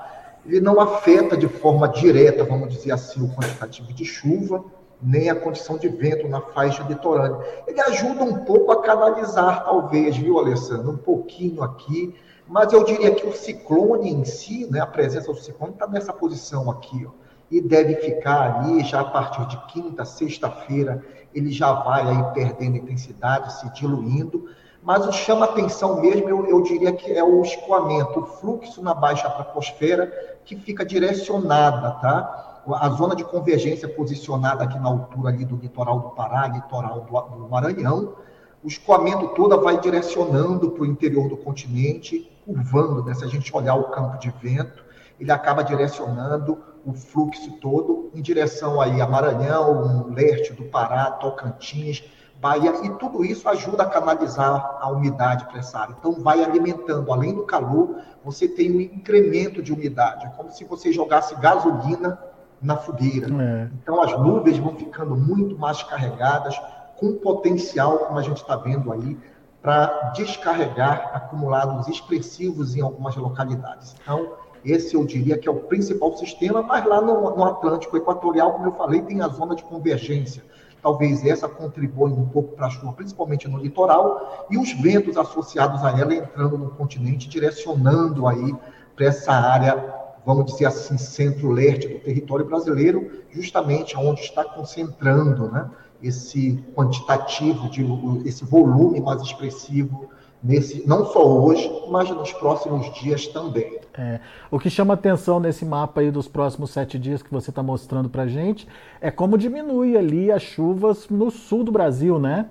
ele 0.45 0.61
não 0.61 0.79
afeta 0.79 1.35
de 1.35 1.49
forma 1.49 1.85
direta, 1.89 2.45
vamos 2.45 2.69
dizer 2.73 2.93
assim, 2.93 3.21
o 3.21 3.27
quantitativo 3.35 3.91
de 3.91 4.05
chuva, 4.05 4.63
nem 5.01 5.29
a 5.29 5.35
condição 5.35 5.77
de 5.77 5.87
vento 5.87 6.27
na 6.27 6.41
faixa 6.41 6.83
litorânea. 6.83 7.37
Ele 7.67 7.79
ajuda 7.81 8.23
um 8.23 8.45
pouco 8.45 8.71
a 8.71 8.81
canalizar, 8.81 9.63
talvez, 9.63 10.17
viu, 10.17 10.39
Alessandro? 10.39 10.91
Um 10.91 10.97
pouquinho 10.97 11.61
aqui, 11.61 12.15
mas 12.47 12.73
eu 12.73 12.83
diria 12.83 13.13
que 13.13 13.27
o 13.27 13.33
ciclone 13.33 14.11
em 14.11 14.25
si, 14.25 14.67
né, 14.71 14.79
a 14.79 14.87
presença 14.87 15.31
do 15.31 15.39
ciclone 15.39 15.73
está 15.73 15.87
nessa 15.87 16.13
posição 16.13 16.69
aqui, 16.71 17.05
ó, 17.05 17.11
e 17.51 17.61
deve 17.61 17.95
ficar 17.95 18.59
ali 18.59 18.83
já 18.83 19.01
a 19.01 19.05
partir 19.05 19.45
de 19.47 19.57
quinta, 19.67 20.03
sexta-feira, 20.03 21.03
ele 21.33 21.51
já 21.51 21.71
vai 21.71 22.01
aí 22.07 22.33
perdendo 22.33 22.77
intensidade, 22.77 23.53
se 23.59 23.71
diluindo, 23.73 24.49
mas 24.81 25.05
o 25.05 25.11
chama 25.11 25.45
atenção 25.45 26.01
mesmo, 26.01 26.29
eu, 26.29 26.45
eu 26.47 26.61
diria 26.61 26.93
que 26.93 27.11
é 27.11 27.23
o 27.23 27.41
escoamento, 27.41 28.19
o 28.19 28.25
fluxo 28.25 28.81
na 28.81 28.93
baixa 28.93 29.29
troposfera 29.29 30.39
que 30.45 30.55
fica 30.55 30.85
direcionada, 30.85 31.91
tá? 31.99 32.46
A 32.75 32.89
zona 32.89 33.15
de 33.15 33.23
convergência 33.23 33.87
posicionada 33.87 34.63
aqui 34.63 34.77
na 34.77 34.89
altura 34.89 35.29
ali 35.29 35.45
do 35.45 35.55
litoral 35.55 35.99
do 35.99 36.09
Pará, 36.09 36.47
litoral 36.47 37.01
do, 37.01 37.37
do 37.37 37.49
Maranhão, 37.49 38.15
o 38.63 38.67
escoamento 38.67 39.29
todo 39.29 39.61
vai 39.61 39.79
direcionando 39.79 40.71
para 40.71 40.83
o 40.83 40.85
interior 40.85 41.29
do 41.29 41.37
continente, 41.37 42.29
curvando, 42.45 43.03
né? 43.03 43.13
se 43.13 43.23
a 43.23 43.27
gente 43.27 43.55
olhar 43.55 43.75
o 43.75 43.85
campo 43.85 44.17
de 44.17 44.29
vento, 44.41 44.83
ele 45.19 45.31
acaba 45.31 45.63
direcionando 45.63 46.57
o 46.85 46.93
fluxo 46.93 47.51
todo 47.59 48.11
em 48.13 48.21
direção 48.21 48.79
aí 48.81 49.01
a 49.01 49.07
Maranhão, 49.07 50.07
leste 50.09 50.53
do 50.53 50.63
Pará, 50.65 51.11
Tocantins, 51.11 52.03
Bahia, 52.39 52.71
e 52.85 52.89
tudo 52.91 53.25
isso 53.25 53.49
ajuda 53.49 53.83
a 53.83 53.87
canalizar 53.87 54.77
a 54.79 54.89
umidade 54.89 55.45
para 55.45 55.59
essa 55.59 55.79
área. 55.79 55.95
Então, 55.97 56.13
vai 56.13 56.43
alimentando, 56.43 57.11
além 57.11 57.33
do 57.33 57.43
calor, 57.43 57.97
você 58.23 58.47
tem 58.47 58.71
um 58.71 58.79
incremento 58.79 59.61
de 59.61 59.73
umidade. 59.73 60.25
É 60.25 60.29
como 60.29 60.51
se 60.51 60.63
você 60.63 60.91
jogasse 60.91 61.35
gasolina 61.35 62.19
na 62.61 62.77
fogueira. 62.77 63.27
É. 63.27 63.69
Então 63.81 64.01
as 64.01 64.17
nuvens 64.19 64.57
vão 64.57 64.75
ficando 64.75 65.15
muito 65.15 65.57
mais 65.57 65.81
carregadas, 65.83 66.59
com 66.97 67.13
potencial, 67.13 67.99
como 67.99 68.17
a 68.17 68.23
gente 68.23 68.37
está 68.37 68.55
vendo 68.55 68.91
aí, 68.91 69.17
para 69.61 70.11
descarregar 70.15 71.11
acumulados 71.13 71.87
expressivos 71.87 72.75
em 72.75 72.81
algumas 72.81 73.15
localidades. 73.15 73.95
Então, 74.01 74.33
esse 74.63 74.95
eu 74.95 75.05
diria 75.05 75.37
que 75.37 75.47
é 75.47 75.51
o 75.51 75.61
principal 75.61 76.15
sistema, 76.17 76.61
mas 76.61 76.85
lá 76.85 77.01
no, 77.01 77.35
no 77.35 77.43
Atlântico 77.43 77.97
Equatorial, 77.97 78.53
como 78.53 78.65
eu 78.65 78.71
falei, 78.73 79.01
tem 79.01 79.21
a 79.21 79.27
zona 79.27 79.55
de 79.55 79.63
convergência. 79.63 80.43
Talvez 80.81 81.25
essa 81.25 81.47
contribua 81.47 82.07
um 82.07 82.27
pouco 82.29 82.55
para 82.55 82.67
a 82.67 82.69
chuva, 82.69 82.93
principalmente 82.93 83.47
no 83.47 83.57
litoral, 83.57 84.47
e 84.49 84.57
os 84.57 84.71
ventos 84.73 85.17
associados 85.17 85.83
a 85.83 85.91
ela 85.99 86.13
entrando 86.13 86.57
no 86.57 86.69
continente, 86.71 87.27
direcionando 87.27 88.27
aí 88.27 88.55
para 88.95 89.05
essa 89.05 89.33
área 89.33 90.06
vamos 90.27 90.51
dizer 90.51 90.65
assim, 90.65 90.97
centro-leste 90.97 91.87
do 91.87 91.99
território 91.99 92.45
brasileiro, 92.45 93.09
justamente 93.31 93.95
onde 93.95 94.19
está 94.19 94.43
concentrando 94.43 95.49
né, 95.49 95.71
esse 96.03 96.61
quantitativo, 96.75 97.69
de, 97.69 97.81
esse 98.27 98.43
volume 98.43 98.99
mais 98.99 99.21
expressivo, 99.21 100.09
nesse, 100.43 100.85
não 100.85 101.05
só 101.05 101.25
hoje, 101.25 101.71
mas 101.89 102.09
nos 102.09 102.33
próximos 102.33 102.93
dias 102.95 103.25
também. 103.27 103.79
É, 103.97 104.19
o 104.51 104.59
que 104.59 104.69
chama 104.69 104.95
atenção 104.95 105.39
nesse 105.39 105.63
mapa 105.63 106.01
aí 106.01 106.11
dos 106.11 106.27
próximos 106.27 106.71
sete 106.71 106.99
dias 106.99 107.23
que 107.23 107.31
você 107.31 107.49
está 107.49 107.63
mostrando 107.63 108.09
para 108.09 108.27
gente 108.27 108.67
é 108.99 109.09
como 109.09 109.37
diminui 109.37 109.95
ali 109.95 110.29
as 110.29 110.43
chuvas 110.43 111.07
no 111.07 111.31
sul 111.31 111.63
do 111.63 111.71
Brasil, 111.71 112.19
né? 112.19 112.47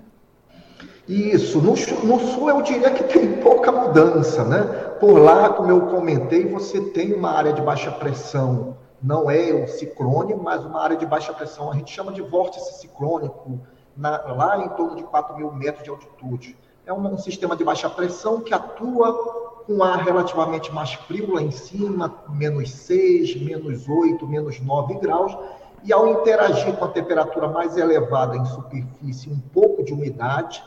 Isso, 1.07 1.61
no, 1.61 1.71
no, 1.71 2.19
sul 2.19 2.49
eu 2.49 2.61
diria 2.61 2.91
que 2.91 3.03
tem 3.03 3.37
pouca 3.37 3.71
mudança, 3.71 4.43
né? 4.43 4.61
Por 4.99 5.17
lá, 5.17 5.49
como 5.49 5.71
eu 5.71 5.81
comentei, 5.87 6.45
você 6.45 6.81
tem 6.81 7.13
uma 7.13 7.31
área 7.31 7.53
de 7.53 7.61
baixa 7.61 7.89
pressão, 7.89 8.75
não 9.01 9.31
é 9.31 9.53
o 9.53 9.67
ciclone, 9.69 10.35
mas 10.35 10.65
uma 10.65 10.81
área 10.81 10.97
de 10.97 11.05
baixa 11.05 11.31
pressão, 11.31 11.71
a 11.71 11.75
gente 11.75 11.93
chama 11.93 12.11
de 12.11 12.21
vórtice 12.21 12.81
ciclônico, 12.81 13.61
na, 13.95 14.17
lá 14.33 14.57
em 14.57 14.69
torno 14.69 14.97
de 14.97 15.03
4 15.03 15.37
mil 15.37 15.49
metros 15.51 15.83
de 15.83 15.89
altitude. 15.89 16.57
É 16.85 16.91
um, 16.91 17.13
um 17.13 17.17
sistema 17.17 17.55
de 17.55 17.63
baixa 17.63 17.89
pressão 17.89 18.41
que 18.41 18.53
atua 18.53 19.63
com 19.65 19.81
ar 19.83 20.03
relativamente 20.03 20.73
mais 20.73 20.93
frio 20.93 21.35
lá 21.35 21.41
em 21.41 21.51
cima, 21.51 22.13
menos 22.29 22.69
6, 22.71 23.41
menos 23.41 23.87
8, 23.87 24.27
menos 24.27 24.59
9 24.59 24.95
graus, 24.95 25.37
e 25.83 25.93
ao 25.93 26.07
interagir 26.07 26.73
com 26.75 26.85
a 26.85 26.89
temperatura 26.89 27.47
mais 27.47 27.77
elevada 27.77 28.35
em 28.35 28.45
superfície, 28.45 29.29
um 29.29 29.39
pouco 29.53 29.83
de 29.83 29.93
umidade, 29.93 30.63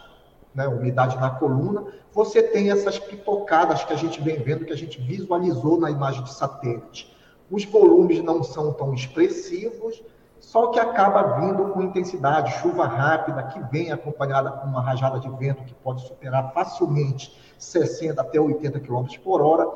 né, 0.54 0.66
umidade 0.66 1.16
na 1.18 1.30
coluna, 1.30 1.84
você 2.12 2.42
tem 2.42 2.70
essas 2.70 2.98
pipocadas 2.98 3.84
que 3.84 3.92
a 3.92 3.96
gente 3.96 4.20
vem 4.20 4.38
vendo, 4.38 4.64
que 4.64 4.72
a 4.72 4.76
gente 4.76 5.00
visualizou 5.00 5.78
na 5.78 5.90
imagem 5.90 6.24
de 6.24 6.32
satélite. 6.32 7.14
Os 7.50 7.64
volumes 7.64 8.22
não 8.22 8.42
são 8.42 8.72
tão 8.72 8.94
expressivos, 8.94 10.02
só 10.38 10.68
que 10.68 10.80
acaba 10.80 11.40
vindo 11.40 11.68
com 11.68 11.82
intensidade, 11.82 12.58
chuva 12.60 12.86
rápida, 12.86 13.42
que 13.44 13.60
vem 13.70 13.92
acompanhada 13.92 14.50
com 14.50 14.66
uma 14.66 14.80
rajada 14.80 15.20
de 15.20 15.28
vento 15.28 15.64
que 15.64 15.74
pode 15.74 16.06
superar 16.06 16.52
facilmente 16.52 17.38
60 17.58 18.20
até 18.20 18.40
80 18.40 18.80
km 18.80 19.04
por 19.22 19.42
hora, 19.42 19.66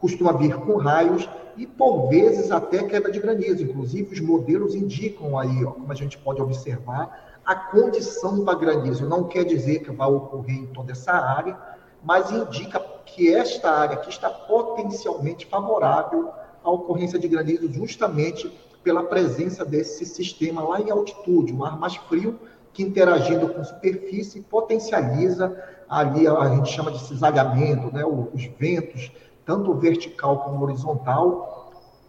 costuma 0.00 0.32
vir 0.32 0.54
com 0.56 0.76
raios 0.76 1.28
e, 1.56 1.66
por 1.66 2.08
vezes, 2.08 2.50
até 2.50 2.82
queda 2.82 3.10
de 3.10 3.18
granizo. 3.18 3.62
Inclusive, 3.62 4.12
os 4.12 4.20
modelos 4.20 4.74
indicam 4.74 5.38
aí, 5.38 5.64
ó, 5.64 5.70
como 5.70 5.90
a 5.90 5.94
gente 5.94 6.18
pode 6.18 6.42
observar, 6.42 7.33
a 7.44 7.54
condição 7.54 8.44
para 8.44 8.58
granizo 8.58 9.06
não 9.06 9.24
quer 9.24 9.44
dizer 9.44 9.80
que 9.80 9.90
vai 9.90 10.08
ocorrer 10.08 10.56
em 10.56 10.66
toda 10.66 10.92
essa 10.92 11.12
área, 11.12 11.58
mas 12.02 12.30
indica 12.30 12.80
que 13.04 13.34
esta 13.34 13.70
área 13.70 13.96
aqui 13.96 14.10
está 14.10 14.30
potencialmente 14.30 15.46
favorável 15.46 16.30
à 16.62 16.70
ocorrência 16.70 17.18
de 17.18 17.28
granizo 17.28 17.70
justamente 17.72 18.52
pela 18.82 19.02
presença 19.02 19.64
desse 19.64 20.04
sistema 20.04 20.62
lá 20.62 20.80
em 20.80 20.90
altitude, 20.90 21.52
um 21.52 21.64
ar 21.64 21.78
mais 21.78 21.96
frio 21.96 22.38
que 22.72 22.82
interagindo 22.82 23.48
com 23.48 23.62
superfície 23.62 24.40
potencializa 24.42 25.56
ali 25.88 26.26
a 26.26 26.48
gente 26.48 26.70
chama 26.70 26.90
de 26.90 26.98
cisalhamento, 27.00 27.92
né, 27.94 28.04
os 28.04 28.44
ventos, 28.58 29.12
tanto 29.46 29.72
vertical 29.74 30.38
como 30.38 30.64
horizontal, 30.64 31.63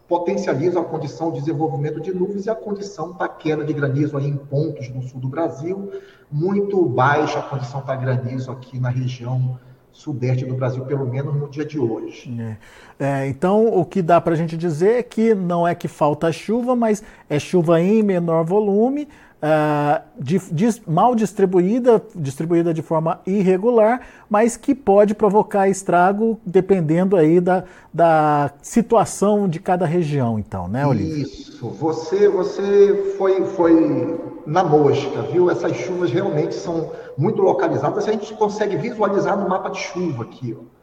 potencializam 0.07 0.81
a 0.81 0.85
condição 0.85 1.31
de 1.31 1.39
desenvolvimento 1.39 1.99
de 1.99 2.13
nuvens 2.13 2.45
e 2.45 2.49
a 2.49 2.55
condição 2.55 3.13
para 3.13 3.27
queda 3.27 3.63
de 3.63 3.73
granizo 3.73 4.17
aí 4.17 4.27
em 4.27 4.37
pontos 4.37 4.89
no 4.89 5.01
sul 5.01 5.19
do 5.19 5.27
Brasil, 5.27 5.91
muito 6.31 6.83
baixa 6.85 7.39
a 7.39 7.41
condição 7.41 7.81
para 7.81 7.95
granizo 7.95 8.51
aqui 8.51 8.79
na 8.79 8.89
região 8.89 9.57
sudeste 9.91 10.45
do 10.45 10.53
Brasil, 10.55 10.83
pelo 10.85 11.07
menos 11.07 11.33
no 11.33 11.49
dia 11.49 11.65
de 11.65 11.79
hoje. 11.79 12.35
É. 12.39 12.57
É, 12.97 13.27
então, 13.27 13.67
o 13.67 13.85
que 13.85 14.01
dá 14.01 14.19
para 14.19 14.33
a 14.33 14.35
gente 14.35 14.57
dizer 14.57 14.99
é 14.99 15.03
que 15.03 15.33
não 15.33 15.67
é 15.67 15.73
que 15.73 15.87
falta 15.87 16.31
chuva, 16.31 16.75
mas 16.75 17.01
é 17.29 17.39
chuva 17.39 17.81
em 17.81 18.03
menor 18.03 18.43
volume, 18.43 19.07
uh, 19.45 20.01
de, 20.19 20.39
de, 20.51 20.81
mal 20.87 21.13
distribuída, 21.13 22.01
distribuída 22.15 22.73
de 22.73 22.81
forma 22.81 23.21
irregular, 23.25 24.01
mas 24.27 24.57
que 24.57 24.73
pode 24.73 25.13
provocar 25.13 25.69
estrago 25.69 26.39
dependendo 26.43 27.15
aí 27.15 27.39
da, 27.39 27.63
da 27.93 28.51
situação 28.61 29.47
de 29.47 29.59
cada 29.59 29.85
região, 29.85 30.39
então, 30.39 30.67
né, 30.67 30.85
Olívio? 30.85 31.21
Isso, 31.23 31.69
você, 31.69 32.27
você 32.27 33.13
foi, 33.17 33.45
foi 33.45 34.19
na 34.47 34.63
mosca, 34.63 35.21
viu? 35.31 35.49
Essas 35.49 35.75
chuvas 35.77 36.11
realmente 36.11 36.55
são 36.55 36.91
muito 37.15 37.41
localizadas, 37.41 38.07
a 38.07 38.11
gente 38.11 38.33
consegue 38.33 38.75
visualizar 38.77 39.37
no 39.37 39.47
mapa 39.47 39.69
de 39.69 39.79
chuva 39.79 40.23
aqui, 40.23 40.57
ó. 40.59 40.75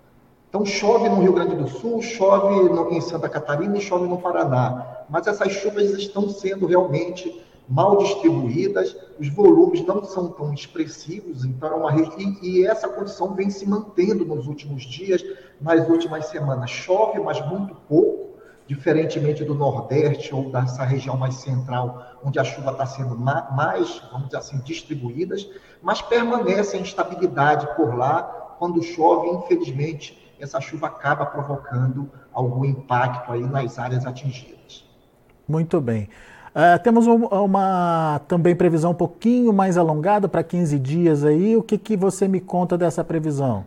Então 0.49 0.67
chove 0.67 1.09
no 1.09 1.23
Rio 1.23 1.33
Grande 1.33 1.57
do 1.57 1.67
Sul, 1.67 2.03
chove 2.03 2.69
no, 2.69 2.91
em 2.91 3.01
Santa 3.01 3.27
Catarina 3.27 3.79
e 3.79 3.81
chove 3.81 4.07
no 4.07 4.19
Paraná. 4.19 5.05
Mas 5.09 5.27
essas 5.27 5.51
chuvas 5.51 5.85
estão 5.93 6.29
sendo 6.29 6.67
realmente 6.67 7.43
mal 7.69 7.99
distribuídas, 7.99 8.97
os 9.19 9.29
volumes 9.29 9.85
não 9.87 10.05
são 10.05 10.29
tão 10.29 10.53
expressivos, 10.53 11.45
então 11.45 11.69
é 11.69 11.75
uma 11.75 11.93
e, 12.19 12.39
e 12.43 12.67
essa 12.67 12.89
condição 12.89 13.35
vem 13.35 13.51
se 13.51 13.67
mantendo 13.69 14.25
nos 14.25 14.47
últimos 14.47 14.83
dias, 14.83 15.23
nas 15.61 15.89
últimas 15.89 16.27
semanas. 16.27 16.71
Chove, 16.71 17.21
mas 17.21 17.45
muito 17.47 17.75
pouco, 17.89 18.37
diferentemente 18.67 19.45
do 19.45 19.55
Nordeste 19.55 20.35
ou 20.35 20.51
dessa 20.51 20.85
região 20.85 21.17
mais 21.17 21.37
central, 21.37 22.19
onde 22.25 22.39
a 22.39 22.45
chuva 22.45 22.73
está 22.73 22.87
sendo 22.87 23.17
mais, 23.17 24.03
vamos 24.11 24.27
dizer 24.27 24.39
assim, 24.39 24.59
distribuídas, 24.61 25.49
mas 25.81 26.03
permanece 26.03 26.77
a 26.77 26.81
instabilidade 26.81 27.75
por 27.77 27.95
lá. 27.95 28.23
Quando 28.59 28.83
chove, 28.83 29.29
infelizmente, 29.29 30.35
essa 30.39 30.61
chuva 30.61 30.89
acaba 30.89 31.27
provocando 31.27 32.11
algum 32.33 32.65
impacto 32.65 33.33
aí 33.33 33.43
nas 33.43 33.79
áreas 33.79 34.07
atingidas. 34.07 34.85
Muito 35.47 35.81
bem. 35.81 36.09
Uh, 36.55 36.79
temos 36.83 37.07
uma 37.07 38.21
também 38.29 38.55
previsão 38.55 38.91
um 38.91 38.95
pouquinho 38.95 39.55
mais 39.55 39.79
alongada 39.79 40.29
para 40.29 40.43
15 40.43 40.79
dias 40.79 41.25
aí. 41.25 41.57
O 41.57 41.63
que, 41.63 41.79
que 41.79 41.97
você 41.97 42.29
me 42.29 42.41
conta 42.41 42.77
dessa 42.77 43.03
previsão? 43.03 43.65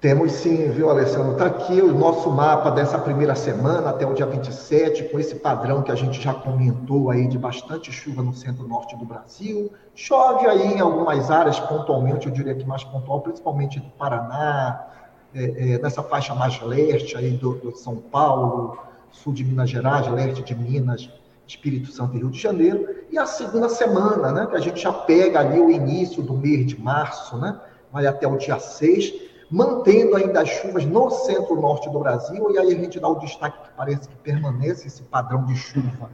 Temos 0.00 0.32
sim, 0.32 0.68
viu, 0.70 0.90
Alessandro? 0.90 1.32
Está 1.32 1.46
aqui 1.46 1.80
o 1.80 1.96
nosso 1.96 2.28
mapa 2.28 2.70
dessa 2.72 2.98
primeira 2.98 3.36
semana 3.36 3.90
até 3.90 4.04
o 4.04 4.14
dia 4.14 4.26
27, 4.26 5.04
com 5.04 5.20
esse 5.20 5.36
padrão 5.36 5.80
que 5.80 5.92
a 5.92 5.94
gente 5.94 6.20
já 6.20 6.34
comentou 6.34 7.08
aí 7.08 7.28
de 7.28 7.38
bastante 7.38 7.92
chuva 7.92 8.20
no 8.20 8.32
centro-norte 8.32 8.96
do 8.96 9.04
Brasil. 9.04 9.70
Chove 9.94 10.46
aí 10.46 10.72
em 10.72 10.80
algumas 10.80 11.30
áreas 11.30 11.60
pontualmente, 11.60 12.26
eu 12.26 12.32
diria 12.32 12.52
que 12.52 12.64
mais 12.64 12.82
pontual, 12.82 13.20
principalmente 13.20 13.78
do 13.78 13.90
Paraná, 13.90 14.86
é, 15.34 15.74
é, 15.74 15.78
nessa 15.78 16.02
faixa 16.02 16.34
mais 16.34 16.60
leste 16.62 17.16
aí 17.16 17.30
do, 17.30 17.54
do 17.54 17.76
São 17.76 17.94
Paulo, 17.94 18.76
sul 19.12 19.32
de 19.32 19.44
Minas 19.44 19.70
Gerais, 19.70 20.08
leste 20.08 20.42
de 20.42 20.54
Minas, 20.56 21.08
Espírito 21.54 21.90
Santo 21.90 22.16
e 22.16 22.18
Rio 22.18 22.30
de 22.30 22.38
Janeiro, 22.38 22.88
e 23.10 23.18
a 23.18 23.26
segunda 23.26 23.68
semana, 23.68 24.32
né, 24.32 24.46
que 24.46 24.56
a 24.56 24.60
gente 24.60 24.80
já 24.80 24.92
pega 24.92 25.40
ali 25.40 25.60
o 25.60 25.70
início 25.70 26.22
do 26.22 26.34
mês 26.34 26.66
de 26.66 26.80
março, 26.80 27.36
né, 27.38 27.58
vai 27.92 28.06
até 28.06 28.26
o 28.26 28.36
dia 28.36 28.58
6, 28.58 29.12
mantendo 29.50 30.16
ainda 30.16 30.40
as 30.40 30.48
chuvas 30.48 30.84
no 30.86 31.10
centro-norte 31.10 31.90
do 31.90 31.98
Brasil, 31.98 32.50
e 32.50 32.58
aí 32.58 32.72
a 32.72 32.78
gente 32.78 32.98
dá 32.98 33.08
o 33.08 33.18
destaque 33.18 33.68
que 33.68 33.76
parece 33.76 34.08
que 34.08 34.16
permanece 34.16 34.86
esse 34.88 35.02
padrão 35.02 35.44
de 35.44 35.54
chuva 35.56 36.10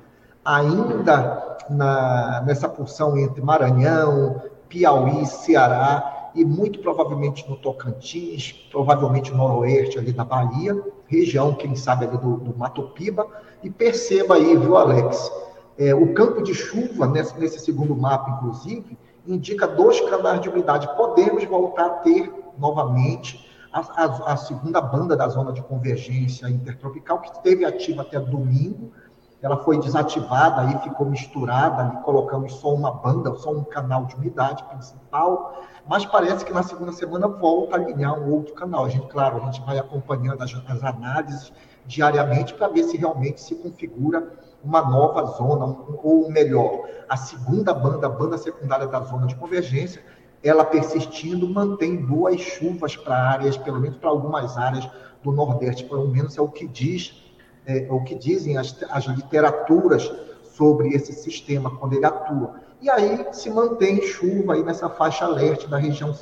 ainda 0.48 1.58
na, 1.68 2.42
nessa 2.46 2.68
porção 2.68 3.18
entre 3.18 3.42
Maranhão, 3.42 4.42
Piauí, 4.68 5.26
Ceará 5.26 6.30
e 6.34 6.42
muito 6.42 6.78
provavelmente 6.80 7.48
no 7.48 7.56
Tocantins, 7.56 8.52
provavelmente 8.70 9.30
no 9.30 9.38
noroeste 9.38 9.98
ali 9.98 10.12
da 10.12 10.24
Bahia, 10.24 10.74
região, 11.08 11.54
quem 11.54 11.74
sabe, 11.74 12.06
ali 12.06 12.16
do, 12.18 12.36
do 12.36 12.56
Mato 12.56 12.82
Piba, 12.90 13.26
e 13.62 13.70
perceba 13.70 14.36
aí, 14.36 14.56
viu, 14.56 14.76
Alex? 14.76 15.32
É, 15.76 15.94
o 15.94 16.12
campo 16.12 16.42
de 16.42 16.54
chuva, 16.54 17.06
nesse, 17.06 17.38
nesse 17.38 17.58
segundo 17.58 17.96
mapa, 17.96 18.30
inclusive, 18.30 18.98
indica 19.26 19.66
dois 19.66 20.00
canais 20.02 20.40
de 20.40 20.48
umidade. 20.48 20.88
Podemos 20.96 21.44
voltar 21.44 21.86
a 21.86 21.90
ter 21.90 22.32
novamente 22.58 23.48
a, 23.72 23.80
a, 23.80 24.32
a, 24.32 24.36
segunda 24.36 24.80
banda 24.80 25.16
da 25.16 25.28
zona 25.28 25.52
de 25.52 25.62
convergência 25.62 26.48
intertropical, 26.48 27.20
que 27.20 27.30
esteve 27.30 27.64
ativa 27.64 28.02
até 28.02 28.18
domingo. 28.18 28.92
Ela 29.40 29.56
foi 29.58 29.78
desativada 29.78 30.64
e 30.72 30.78
ficou 30.82 31.06
misturada, 31.06 31.82
ali 31.82 32.02
colocamos 32.02 32.54
só 32.54 32.74
uma 32.74 32.90
banda, 32.90 33.34
só 33.36 33.52
um 33.52 33.62
canal 33.62 34.04
de 34.06 34.16
umidade 34.16 34.64
principal. 34.64 35.62
Mas 35.88 36.04
parece 36.04 36.44
que 36.44 36.52
na 36.52 36.62
segunda 36.62 36.92
semana 36.92 37.26
volta 37.26 37.76
a 37.76 37.80
alinhar 37.80 38.20
um 38.20 38.30
outro 38.30 38.54
canal. 38.54 38.84
A 38.84 38.88
gente, 38.90 39.06
claro, 39.08 39.38
a 39.38 39.46
gente 39.46 39.64
vai 39.64 39.78
acompanhando 39.78 40.42
as, 40.42 40.54
as 40.68 40.84
análises 40.84 41.50
diariamente 41.86 42.52
para 42.52 42.68
ver 42.68 42.84
se 42.84 42.98
realmente 42.98 43.40
se 43.40 43.54
configura 43.54 44.30
uma 44.62 44.82
nova 44.82 45.24
zona, 45.24 45.64
ou 46.02 46.30
melhor, 46.30 46.86
a 47.08 47.16
segunda 47.16 47.72
banda, 47.72 48.06
a 48.06 48.10
banda 48.10 48.36
secundária 48.36 48.86
da 48.86 49.00
zona 49.00 49.26
de 49.26 49.34
convergência, 49.36 50.02
ela 50.42 50.64
persistindo, 50.64 51.48
mantém 51.48 51.96
boas 51.96 52.40
chuvas 52.40 52.94
para 52.94 53.16
áreas, 53.16 53.56
pelo 53.56 53.80
menos 53.80 53.96
para 53.96 54.10
algumas 54.10 54.58
áreas 54.58 54.88
do 55.22 55.32
Nordeste, 55.32 55.84
pelo 55.84 56.06
menos 56.06 56.36
é 56.36 56.42
o 56.42 56.48
que 56.48 56.66
diz, 56.66 57.24
é, 57.64 57.86
é 57.86 57.92
o 57.92 58.04
que 58.04 58.14
dizem 58.14 58.58
as, 58.58 58.76
as 58.90 59.04
literaturas 59.06 60.12
sobre 60.58 60.88
esse 60.88 61.12
sistema 61.12 61.70
quando 61.70 61.92
ele 61.92 62.04
atua. 62.04 62.56
E 62.80 62.90
aí 62.90 63.26
se 63.32 63.48
mantém 63.48 64.02
chuva 64.02 64.54
aí 64.54 64.64
nessa 64.64 64.88
faixa 64.90 65.26
leste 65.28 65.68
da 65.68 65.78
região 65.78 66.12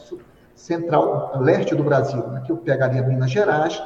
central, 0.55 1.33
leste 1.41 1.75
do 1.75 1.83
Brasil, 1.83 2.25
né, 2.29 2.43
que 2.45 2.53
eu 2.53 2.59
pegaria 2.59 3.03
Minas 3.03 3.31
Gerais, 3.31 3.83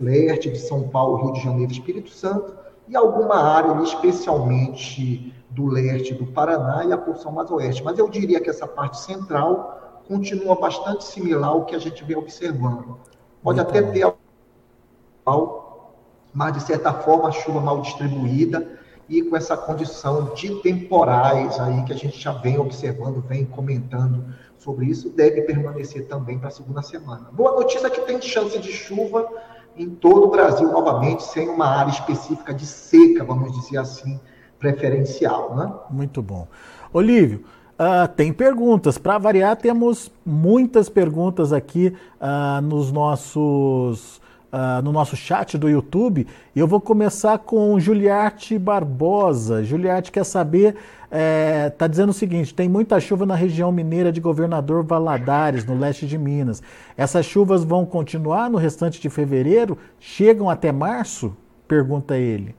leste 0.00 0.50
de 0.50 0.58
São 0.58 0.88
Paulo, 0.88 1.22
Rio 1.24 1.32
de 1.34 1.42
Janeiro, 1.42 1.72
Espírito 1.72 2.10
Santo, 2.10 2.52
e 2.88 2.96
alguma 2.96 3.36
área, 3.36 3.80
especialmente 3.82 5.32
do 5.50 5.66
leste 5.66 6.14
do 6.14 6.26
Paraná 6.26 6.84
e 6.84 6.92
a 6.92 6.98
porção 6.98 7.32
mais 7.32 7.50
oeste. 7.50 7.82
Mas 7.82 7.98
eu 7.98 8.08
diria 8.08 8.40
que 8.40 8.50
essa 8.50 8.66
parte 8.66 9.00
central 9.00 10.02
continua 10.06 10.54
bastante 10.56 11.04
similar 11.04 11.50
ao 11.50 11.64
que 11.64 11.74
a 11.74 11.78
gente 11.78 12.04
vem 12.04 12.16
observando. 12.16 12.98
Pode 13.42 13.58
Muito 13.58 13.60
até 13.60 13.82
bom. 13.82 13.92
ter 13.92 14.14
mas 16.32 16.52
de 16.52 16.62
certa 16.62 16.92
forma 16.92 17.28
a 17.28 17.32
chuva 17.32 17.60
mal 17.60 17.80
distribuída 17.80 18.75
e 19.08 19.22
com 19.22 19.36
essa 19.36 19.56
condição 19.56 20.34
de 20.34 20.60
temporais 20.62 21.58
aí 21.60 21.84
que 21.84 21.92
a 21.92 21.96
gente 21.96 22.20
já 22.20 22.32
vem 22.32 22.58
observando, 22.58 23.20
vem 23.20 23.44
comentando 23.44 24.24
sobre 24.58 24.86
isso, 24.86 25.10
deve 25.10 25.42
permanecer 25.42 26.06
também 26.06 26.38
para 26.38 26.48
a 26.48 26.50
segunda 26.50 26.82
semana. 26.82 27.28
Boa 27.32 27.52
notícia 27.52 27.86
é 27.86 27.90
que 27.90 28.00
tem 28.00 28.20
chance 28.20 28.58
de 28.58 28.72
chuva 28.72 29.28
em 29.76 29.90
todo 29.90 30.24
o 30.24 30.30
Brasil 30.30 30.70
novamente, 30.70 31.22
sem 31.22 31.48
uma 31.48 31.66
área 31.66 31.90
específica 31.90 32.52
de 32.52 32.66
seca, 32.66 33.22
vamos 33.22 33.52
dizer 33.52 33.78
assim, 33.78 34.18
preferencial. 34.58 35.54
Né? 35.54 35.72
Muito 35.90 36.22
bom. 36.22 36.48
Olívio, 36.92 37.44
uh, 37.78 38.08
tem 38.08 38.32
perguntas. 38.32 38.98
Para 38.98 39.18
variar, 39.18 39.56
temos 39.56 40.10
muitas 40.24 40.88
perguntas 40.88 41.52
aqui 41.52 41.94
uh, 42.20 42.60
nos 42.62 42.90
nossos. 42.90 44.20
Uh, 44.46 44.80
no 44.80 44.92
nosso 44.92 45.16
chat 45.16 45.58
do 45.58 45.68
YouTube. 45.68 46.26
E 46.54 46.60
eu 46.60 46.68
vou 46.68 46.80
começar 46.80 47.36
com 47.38 47.78
Juliarte 47.80 48.56
Barbosa. 48.56 49.64
Juliarte 49.64 50.12
quer 50.12 50.24
saber 50.24 50.76
está 51.10 51.70
tá 51.78 51.86
dizendo 51.86 52.10
o 52.10 52.14
seguinte: 52.14 52.54
tem 52.54 52.68
muita 52.68 52.98
chuva 53.00 53.26
na 53.26 53.34
região 53.34 53.70
mineira 53.70 54.12
de 54.12 54.20
Governador 54.20 54.84
Valadares, 54.84 55.64
no 55.64 55.78
leste 55.78 56.06
de 56.06 56.18
Minas. 56.18 56.62
Essas 56.96 57.26
chuvas 57.26 57.64
vão 57.64 57.84
continuar 57.84 58.50
no 58.50 58.58
restante 58.58 59.00
de 59.00 59.08
fevereiro? 59.08 59.78
Chegam 59.98 60.48
até 60.50 60.72
março? 60.72 61.36
Pergunta 61.66 62.16
ele. 62.16 62.54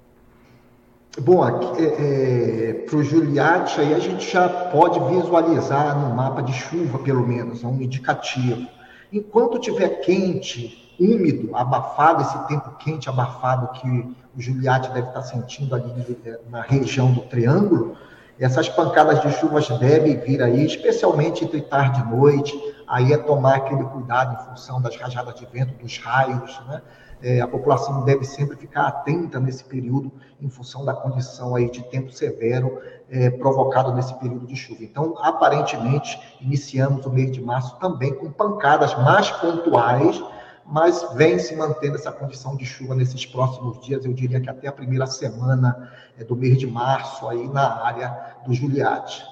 Bom, 1.19 1.43
é, 1.47 1.83
é, 1.83 2.73
para 2.73 2.95
o 2.95 3.03
Juliati, 3.03 3.81
aí 3.81 3.93
a 3.93 3.99
gente 3.99 4.31
já 4.31 4.47
pode 4.47 4.99
visualizar 5.15 5.99
no 5.99 6.15
mapa 6.15 6.43
de 6.43 6.53
chuva, 6.53 6.99
pelo 6.99 7.25
menos, 7.25 7.63
é 7.63 7.67
um 7.67 7.81
indicativo. 7.81 8.67
Enquanto 9.11 9.57
tiver 9.57 10.01
quente, 10.01 10.86
úmido, 10.99 11.55
abafado, 11.55 12.21
esse 12.21 12.47
tempo 12.47 12.71
quente, 12.77 13.09
abafado 13.09 13.67
que 13.79 13.87
o 14.35 14.41
Juliati 14.41 14.89
deve 14.91 15.07
estar 15.07 15.23
sentindo 15.23 15.75
ali 15.75 16.17
é, 16.25 16.39
na 16.49 16.61
região 16.61 17.11
do 17.11 17.21
Triângulo, 17.21 17.97
essas 18.39 18.69
pancadas 18.69 19.21
de 19.21 19.31
chuvas 19.31 19.67
devem 19.79 20.15
vir 20.17 20.43
aí, 20.43 20.63
especialmente 20.63 21.43
entre 21.43 21.61
tarde 21.61 22.01
e 22.01 22.15
noite. 22.15 22.53
Aí 22.87 23.11
é 23.11 23.17
tomar 23.17 23.55
aquele 23.55 23.83
cuidado 23.83 24.39
em 24.39 24.49
função 24.49 24.79
das 24.79 24.95
rajadas 24.95 25.33
de 25.35 25.45
vento, 25.47 25.73
dos 25.81 25.97
raios. 25.97 26.61
Né? 26.67 26.81
É, 27.21 27.41
a 27.41 27.47
população 27.47 28.05
deve 28.05 28.23
sempre 28.23 28.55
ficar 28.55 28.87
atenta 28.87 29.39
nesse 29.39 29.63
período, 29.63 30.11
em 30.39 30.49
função 30.49 30.85
da 30.85 30.93
condição 30.93 31.55
aí 31.55 31.69
de 31.69 31.81
tempo 31.85 32.11
severo 32.11 32.79
é, 33.09 33.31
provocado 33.31 33.91
nesse 33.93 34.13
período 34.13 34.45
de 34.45 34.55
chuva. 34.55 34.83
Então, 34.83 35.15
aparentemente, 35.19 36.19
iniciamos 36.39 37.03
o 37.07 37.09
mês 37.09 37.31
de 37.31 37.41
março 37.41 37.75
também 37.79 38.13
com 38.13 38.31
pancadas 38.31 38.95
mais 38.99 39.31
pontuais, 39.31 40.23
mas 40.67 41.15
vem 41.15 41.39
se 41.39 41.55
mantendo 41.55 41.95
essa 41.95 42.11
condição 42.11 42.55
de 42.57 42.65
chuva 42.65 42.93
nesses 42.93 43.25
próximos 43.25 43.79
dias, 43.85 44.03
eu 44.03 44.13
diria 44.13 44.39
que 44.41 44.49
até 44.49 44.67
a 44.67 44.71
primeira 44.71 45.07
semana 45.07 45.91
é, 46.19 46.23
do 46.23 46.35
mês 46.35 46.57
de 46.57 46.67
março, 46.67 47.27
aí 47.27 47.47
na 47.47 47.83
área 47.83 48.35
do 48.45 48.53
Juliade. 48.53 49.23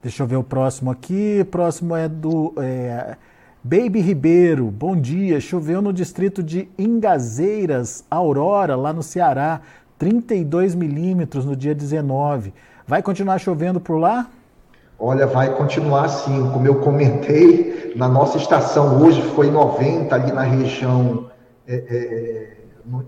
Deixa 0.00 0.22
eu 0.22 0.26
ver 0.26 0.36
o 0.36 0.44
próximo 0.44 0.90
aqui. 0.90 1.40
O 1.42 1.44
próximo 1.44 1.94
é 1.94 2.08
do 2.08 2.54
é, 2.56 3.16
Baby 3.62 4.00
Ribeiro. 4.00 4.70
Bom 4.70 4.96
dia. 4.98 5.40
Choveu 5.40 5.82
no 5.82 5.92
distrito 5.92 6.42
de 6.42 6.68
Ingazeiras, 6.78 8.04
Aurora, 8.10 8.76
lá 8.76 8.92
no 8.92 9.02
Ceará. 9.02 9.60
32 9.98 10.76
milímetros 10.76 11.44
no 11.44 11.56
dia 11.56 11.74
19. 11.74 12.54
Vai 12.86 13.02
continuar 13.02 13.38
chovendo 13.38 13.80
por 13.80 13.98
lá? 13.98 14.30
Olha, 14.98 15.26
vai 15.28 15.54
continuar 15.54 16.06
assim. 16.06 16.50
Como 16.50 16.66
eu 16.66 16.80
comentei, 16.80 17.92
na 17.94 18.08
nossa 18.08 18.36
estação 18.36 19.00
hoje 19.00 19.22
foi 19.22 19.48
90 19.48 20.12
ali 20.12 20.32
na 20.32 20.42
região. 20.42 21.30
É, 21.66 21.74
é, 21.74 22.58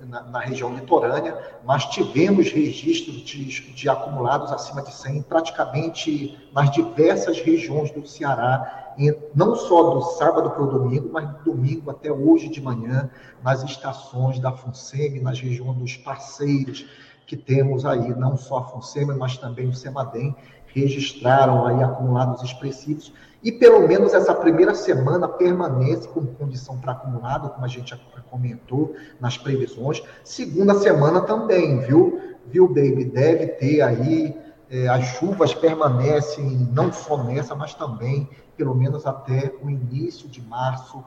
na, 0.07 0.23
na, 0.25 0.41
região 0.41 0.75
litorânea, 0.75 1.35
mas 1.65 1.87
tivemos 1.87 2.53
registros 2.53 3.17
de, 3.23 3.73
de, 3.73 3.89
acumulados 3.89 4.53
acima 4.53 4.83
de 4.83 4.93
100 4.93 5.23
praticamente 5.23 6.39
nas 6.53 6.71
diversas 6.71 7.41
regiões 7.41 7.91
do 7.91 8.07
Ceará, 8.07 8.93
não 9.35 9.57
só 9.57 9.95
do 9.95 10.03
sábado 10.03 10.51
para 10.51 10.63
o 10.63 10.67
domingo, 10.67 11.09
mas 11.11 11.27
do 11.31 11.53
domingo 11.53 11.91
até 11.91 12.13
hoje 12.13 12.49
de 12.49 12.61
manhã, 12.61 13.09
nas 13.43 13.63
estações 13.63 14.39
da 14.39 14.53
FUNSEMI, 14.53 15.19
nas 15.21 15.41
regiões 15.41 15.79
dos 15.79 15.97
parceiros 15.97 16.85
que 17.27 17.37
temos 17.37 17.87
aí, 17.87 18.13
não 18.17 18.37
só 18.37 18.59
a 18.59 18.65
FUNSEMI, 18.65 19.15
mas 19.15 19.39
também 19.39 19.69
o 19.69 19.73
SEMADEM, 19.73 20.35
registraram 20.75 21.67
aí 21.67 21.83
acumulados 21.83 22.43
expressivos 22.43 23.13
e 23.43 23.51
pelo 23.51 23.87
menos 23.89 24.13
essa 24.13 24.35
primeira 24.35 24.75
semana 24.75 25.27
permanece 25.27 26.07
com 26.09 26.27
condição 26.27 26.79
para 26.79 26.93
acumulado, 26.93 27.49
como 27.51 27.65
a 27.65 27.69
gente 27.69 27.99
comentou 28.31 28.95
nas 29.19 29.39
previsões. 29.39 30.03
Segunda 30.23 30.75
semana 30.75 31.23
também, 31.23 31.81
viu? 31.81 32.21
Viu, 32.47 32.69
baby? 32.69 33.05
Deve 33.05 33.47
ter 33.47 33.81
aí, 33.81 34.37
é, 34.71 34.89
as 34.89 35.05
chuvas 35.17 35.55
permanecem 35.55 36.69
não 36.73 36.93
só 36.93 37.23
nessa, 37.23 37.55
mas 37.55 37.75
também 37.75 38.29
pelo 38.57 38.75
menos 38.75 39.07
até 39.07 39.55
o 39.63 39.71
início 39.71 40.29
de 40.29 40.43
março. 40.43 41.03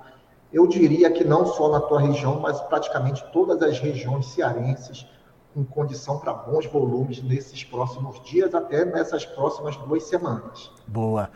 Eu 0.52 0.66
diria 0.66 1.12
que 1.12 1.24
não 1.24 1.46
só 1.46 1.70
na 1.70 1.80
tua 1.82 2.02
região, 2.02 2.40
mas 2.40 2.60
praticamente 2.62 3.24
todas 3.32 3.62
as 3.62 3.80
regiões 3.80 4.26
cearenses 4.28 5.06
com 5.54 5.64
condição 5.64 6.20
para 6.20 6.34
bons 6.34 6.66
volumes 6.66 7.22
nesses 7.22 7.64
próximos 7.64 8.22
dias, 8.24 8.54
até 8.56 8.84
nessas 8.84 9.26
próximas 9.26 9.76
duas 9.78 10.04
semanas. 10.04 10.72
Boa. 10.88 11.30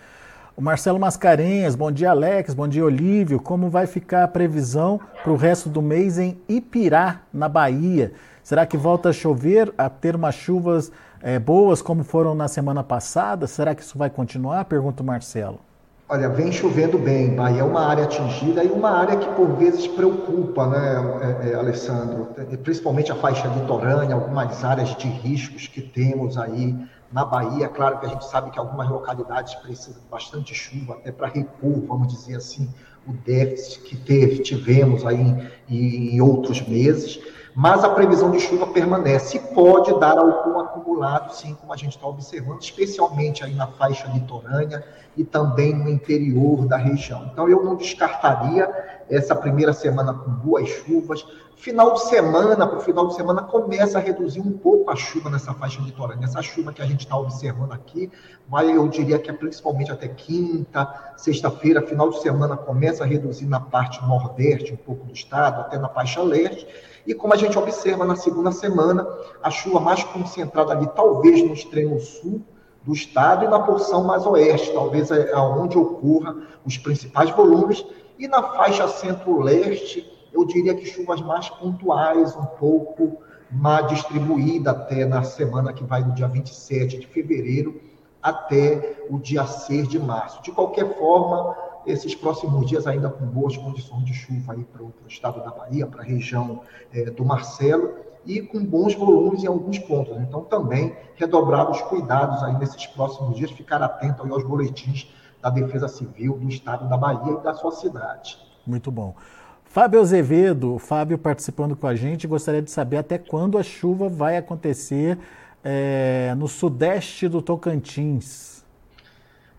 O 0.56 0.62
Marcelo 0.62 1.00
Mascarenhas, 1.00 1.76
bom 1.76 1.92
dia 1.92 2.10
Alex, 2.10 2.56
bom 2.56 2.68
dia 2.68 2.84
Olívio. 2.84 3.40
Como 3.40 3.70
vai 3.70 3.86
ficar 3.86 4.24
a 4.24 4.28
previsão 4.28 5.00
para 5.22 5.32
o 5.32 5.36
resto 5.36 5.70
do 5.70 5.84
mês 5.84 6.18
em 6.18 6.42
Ipirá, 6.50 7.22
na 7.32 7.48
Bahia? 7.48 8.14
Será 8.42 8.66
que 8.66 8.76
volta 8.76 9.10
a 9.10 9.14
chover, 9.14 9.72
a 9.78 9.88
ter 9.88 10.16
umas 10.16 10.34
chuvas 10.34 10.92
é, 11.22 11.38
boas 11.38 11.80
como 11.80 12.04
foram 12.04 12.34
na 12.34 12.48
semana 12.48 12.84
passada? 12.84 13.46
Será 13.46 13.76
que 13.76 13.84
isso 13.84 14.00
vai 14.00 14.10
continuar? 14.10 14.66
Pergunta 14.66 15.04
o 15.04 15.06
Marcelo. 15.06 15.67
Olha, 16.10 16.30
vem 16.30 16.54
chovendo 16.54 16.98
bem. 16.98 17.36
Bahia 17.36 17.60
é 17.60 17.64
uma 17.66 17.82
área 17.82 18.06
atingida 18.06 18.64
e 18.64 18.72
uma 18.72 18.92
área 18.92 19.18
que 19.18 19.28
por 19.36 19.58
vezes 19.58 19.88
preocupa, 19.88 20.66
né, 20.66 21.42
é, 21.44 21.50
é, 21.50 21.54
Alessandro? 21.56 22.30
Principalmente 22.64 23.12
a 23.12 23.16
faixa 23.16 23.46
litorânea, 23.50 24.16
algumas 24.16 24.64
áreas 24.64 24.96
de 24.96 25.06
riscos 25.06 25.68
que 25.68 25.82
temos 25.82 26.38
aí 26.38 26.74
na 27.12 27.26
Bahia. 27.26 27.68
Claro 27.68 28.00
que 28.00 28.06
a 28.06 28.10
gente 28.10 28.26
sabe 28.26 28.52
que 28.52 28.58
algumas 28.58 28.88
localidades 28.88 29.54
precisam 29.56 30.02
de 30.02 30.08
bastante 30.10 30.56
chuva, 30.56 30.94
até 30.94 31.12
para 31.12 31.28
repor, 31.28 31.82
vamos 31.86 32.08
dizer 32.08 32.38
assim, 32.38 32.70
o 33.06 33.12
déficit 33.12 33.82
que 33.82 33.98
teve, 33.98 34.40
tivemos 34.40 35.06
aí 35.06 35.36
em, 35.68 36.16
em 36.16 36.22
outros 36.22 36.66
meses. 36.66 37.20
Mas 37.60 37.84
a 37.84 37.90
previsão 37.90 38.30
de 38.30 38.40
chuva 38.40 38.68
permanece 38.68 39.38
e 39.38 39.40
pode 39.40 40.00
dar 40.00 40.16
algum 40.20 40.60
acumulado, 40.60 41.34
sim, 41.34 41.58
como 41.60 41.74
a 41.74 41.76
gente 41.76 41.96
está 41.96 42.06
observando, 42.06 42.62
especialmente 42.62 43.44
aí 43.44 43.56
na 43.56 43.66
faixa 43.66 44.08
litorânea 44.14 44.86
e 45.18 45.24
também 45.24 45.74
no 45.74 45.90
interior 45.90 46.68
da 46.68 46.78
região. 46.78 47.28
Então, 47.34 47.50
eu 47.50 47.64
não 47.64 47.76
descartaria 47.76 48.70
essa 49.10 49.36
primeira 49.36 49.74
semana 49.74 50.14
com 50.14 50.30
boas 50.30 50.70
chuvas, 50.70 51.26
Final 51.58 51.96
de 51.96 52.04
semana, 52.04 52.68
para 52.68 52.78
o 52.78 52.82
final 52.82 53.08
de 53.08 53.16
semana, 53.16 53.42
começa 53.42 53.98
a 53.98 54.02
reduzir 54.02 54.40
um 54.40 54.52
pouco 54.52 54.92
a 54.92 54.96
chuva 54.96 55.28
nessa 55.28 55.56
faixa 55.56 55.82
litorânea. 55.82 56.26
Essa 56.26 56.40
chuva 56.40 56.72
que 56.72 56.84
a 56.84 56.86
gente 56.86 57.00
está 57.00 57.18
observando 57.18 57.72
aqui, 57.72 58.12
vai, 58.48 58.70
eu 58.72 58.88
diria 58.88 59.18
que 59.18 59.32
é 59.32 59.34
principalmente 59.34 59.92
até 59.92 60.08
quinta, 60.08 60.88
sexta-feira, 61.18 61.82
final 61.82 62.12
de 62.12 62.22
semana, 62.22 62.56
começa 62.56 63.04
a 63.04 63.08
reduzir 63.08 63.48
na 63.48 63.60
parte 63.60 64.00
nordeste, 64.06 64.72
um 64.72 64.78
pouco 64.78 65.06
do 65.06 65.14
estado, 65.14 65.62
até 65.62 65.80
na 65.80 65.90
faixa 65.90 66.22
leste. 66.22 66.68
E 67.08 67.14
como 67.14 67.34
a 67.34 67.38
gente 67.38 67.58
observa 67.58 68.04
na 68.04 68.18
segunda 68.18 68.52
semana, 68.52 69.08
a 69.42 69.50
chuva 69.50 69.80
mais 69.80 70.04
concentrada 70.04 70.74
ali, 70.74 70.86
talvez 70.88 71.42
no 71.42 71.54
extremo 71.54 71.98
sul 72.02 72.42
do 72.84 72.92
estado 72.92 73.46
e 73.46 73.48
na 73.48 73.60
porção 73.60 74.04
mais 74.04 74.26
oeste, 74.26 74.74
talvez 74.74 75.10
é 75.10 75.34
ocorra 75.38 76.36
os 76.66 76.78
principais 76.78 77.30
volumes, 77.32 77.86
e 78.20 78.28
na 78.28 78.44
faixa 78.44 78.90
centro-leste 78.90 80.06
eu 80.34 80.44
diria 80.46 80.76
que 80.76 80.86
chuvas 80.86 81.22
mais 81.22 81.50
pontuais, 81.50 82.36
um 82.36 82.46
pouco 82.46 83.20
mais 83.50 83.88
distribuída 83.88 84.72
até 84.72 85.06
na 85.06 85.24
semana 85.24 85.72
que 85.72 85.86
vai 85.86 86.04
do 86.04 86.12
dia 86.12 86.28
27 86.28 87.00
de 87.00 87.08
fevereiro 87.08 87.80
até 88.22 89.06
o 89.10 89.18
dia 89.18 89.46
6 89.46 89.88
de 89.88 89.98
março. 89.98 90.44
De 90.44 90.52
qualquer 90.52 90.98
forma, 90.98 91.56
esses 91.88 92.14
próximos 92.14 92.68
dias 92.68 92.86
ainda 92.86 93.10
com 93.10 93.26
boas 93.26 93.56
condições 93.58 94.06
de 94.06 94.14
chuva 94.14 94.54
aí 94.54 94.64
para 94.64 94.84
o 94.84 94.94
estado 95.08 95.44
da 95.44 95.52
Bahia, 95.52 95.88
para 95.88 96.02
a 96.02 96.06
região 96.06 96.62
é, 96.94 97.06
do 97.06 97.26
Marcelo, 97.26 97.96
e 98.26 98.42
com 98.42 98.64
bons 98.64 98.94
volumes 98.94 99.44
em 99.44 99.48
alguns 99.48 99.80
pontos. 99.80 100.18
Então, 100.18 100.42
também 100.44 100.96
redobrar 101.16 101.72
os 101.72 101.82
cuidados 101.84 102.44
aí 102.44 102.58
nesses 102.60 102.86
próximos 102.88 103.38
dias, 103.38 103.52
ficar 103.52 103.82
atento 103.82 104.22
aos 104.32 104.44
boletins 104.44 105.10
da 105.42 105.50
Defesa 105.50 105.88
Civil 105.88 106.38
do 106.38 106.50
estado 106.50 106.90
da 106.90 106.98
Bahia 106.98 107.38
e 107.40 107.44
da 107.44 107.54
sua 107.54 107.72
cidade. 107.72 108.38
Muito 108.66 108.92
bom. 108.92 109.16
Fábio 109.64 110.02
Azevedo, 110.02 110.78
Fábio 110.78 111.18
participando 111.18 111.76
com 111.76 111.88
a 111.88 111.96
gente, 111.96 112.28
gostaria 112.28 112.62
de 112.62 112.72
saber 112.72 112.98
até 112.98 113.18
quando 113.18 113.58
a 113.58 113.64
chuva 113.64 114.10
vai 114.10 114.36
acontecer 114.36 115.18
é, 115.64 116.34
no 116.38 116.48
sudeste 116.48 117.28
do 117.28 117.42
Tocantins. 117.42 118.57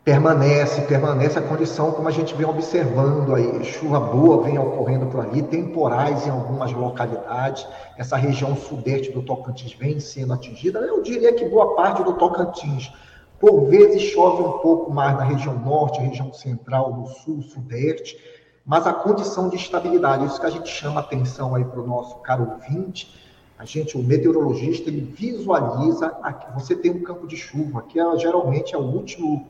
Permanece, 0.09 0.81
permanece 0.87 1.38
a 1.38 1.42
condição 1.42 1.92
como 1.92 2.09
a 2.09 2.11
gente 2.11 2.35
vem 2.35 2.47
observando 2.47 3.35
aí. 3.35 3.62
Chuva 3.62 4.01
boa 4.01 4.42
vem 4.42 4.59
ocorrendo 4.59 5.05
por 5.05 5.21
ali, 5.21 5.42
temporais 5.42 6.27
em 6.27 6.31
algumas 6.31 6.73
localidades. 6.73 7.66
Essa 7.94 8.16
região 8.16 8.57
sudeste 8.57 9.12
do 9.12 9.21
Tocantins 9.21 9.75
vem 9.75 10.01
sendo 10.01 10.33
atingida. 10.33 10.79
Eu 10.79 11.03
diria 11.03 11.35
que 11.35 11.44
boa 11.44 11.77
parte 11.77 12.03
do 12.03 12.14
Tocantins. 12.14 12.90
Por 13.38 13.66
vezes 13.66 14.01
chove 14.05 14.42
um 14.42 14.53
pouco 14.61 14.90
mais 14.90 15.14
na 15.14 15.25
região 15.25 15.59
norte, 15.59 16.01
região 16.01 16.33
central, 16.33 16.90
no 16.97 17.07
sul, 17.09 17.42
sudeste 17.42 18.16
mas 18.64 18.87
a 18.87 18.92
condição 18.92 19.49
de 19.49 19.57
estabilidade, 19.57 20.27
isso 20.27 20.38
que 20.38 20.44
a 20.44 20.51
gente 20.51 20.68
chama 20.68 21.01
atenção 21.01 21.55
aí 21.55 21.64
para 21.64 21.81
o 21.81 21.87
nosso 21.87 22.16
caro 22.16 22.51
ouvinte, 22.51 23.18
a 23.59 23.64
gente, 23.64 23.97
o 23.97 24.03
meteorologista, 24.03 24.90
ele 24.90 25.01
visualiza, 25.01 26.09
aqui, 26.23 26.47
você 26.53 26.77
tem 26.77 26.90
um 26.90 27.03
campo 27.03 27.27
de 27.27 27.35
chuva, 27.35 27.83
que 27.83 27.99
é, 27.99 28.18
geralmente 28.18 28.75
é 28.75 28.79
o 28.79 28.83
último, 28.83 29.49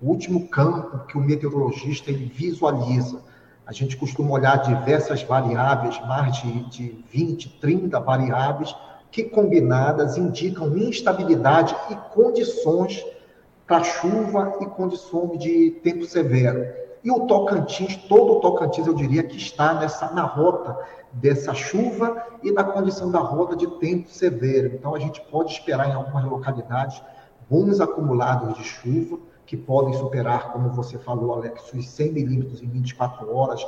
o 0.00 0.08
último 0.08 0.48
campo 0.48 1.06
que 1.06 1.18
o 1.18 1.20
meteorologista 1.20 2.12
visualiza. 2.12 3.20
A 3.66 3.72
gente 3.72 3.96
costuma 3.96 4.30
olhar 4.30 4.56
diversas 4.56 5.22
variáveis, 5.22 6.00
mais 6.06 6.36
de, 6.36 6.70
de 6.70 7.04
20, 7.12 7.58
30 7.60 8.00
variáveis, 8.00 8.74
que 9.10 9.24
combinadas 9.24 10.16
indicam 10.16 10.76
instabilidade 10.76 11.74
e 11.90 11.94
condições 12.14 13.04
para 13.66 13.84
chuva 13.84 14.58
e 14.60 14.66
condições 14.66 15.38
de 15.38 15.70
tempo 15.82 16.06
severo. 16.06 16.66
E 17.04 17.10
o 17.10 17.26
Tocantins, 17.26 17.96
todo 18.08 18.34
o 18.34 18.40
Tocantins, 18.40 18.86
eu 18.86 18.94
diria 18.94 19.22
que 19.22 19.36
está 19.36 19.74
nessa, 19.74 20.10
na 20.12 20.22
rota 20.22 20.76
dessa 21.12 21.54
chuva 21.54 22.22
e 22.42 22.50
na 22.50 22.64
condição 22.64 23.10
da 23.10 23.20
rota 23.20 23.56
de 23.56 23.66
tempo 23.78 24.08
severo. 24.08 24.74
Então, 24.74 24.94
a 24.94 24.98
gente 24.98 25.20
pode 25.30 25.52
esperar 25.52 25.88
em 25.88 25.92
algumas 25.92 26.24
localidades 26.24 27.00
bons 27.48 27.80
acumulados 27.80 28.56
de 28.56 28.64
chuva, 28.64 29.18
que 29.48 29.56
podem 29.56 29.94
superar, 29.94 30.52
como 30.52 30.68
você 30.68 30.98
falou, 30.98 31.32
Alex, 31.32 31.72
os 31.72 31.88
100 31.88 32.12
milímetros 32.12 32.62
em 32.62 32.68
24 32.68 33.34
horas. 33.34 33.66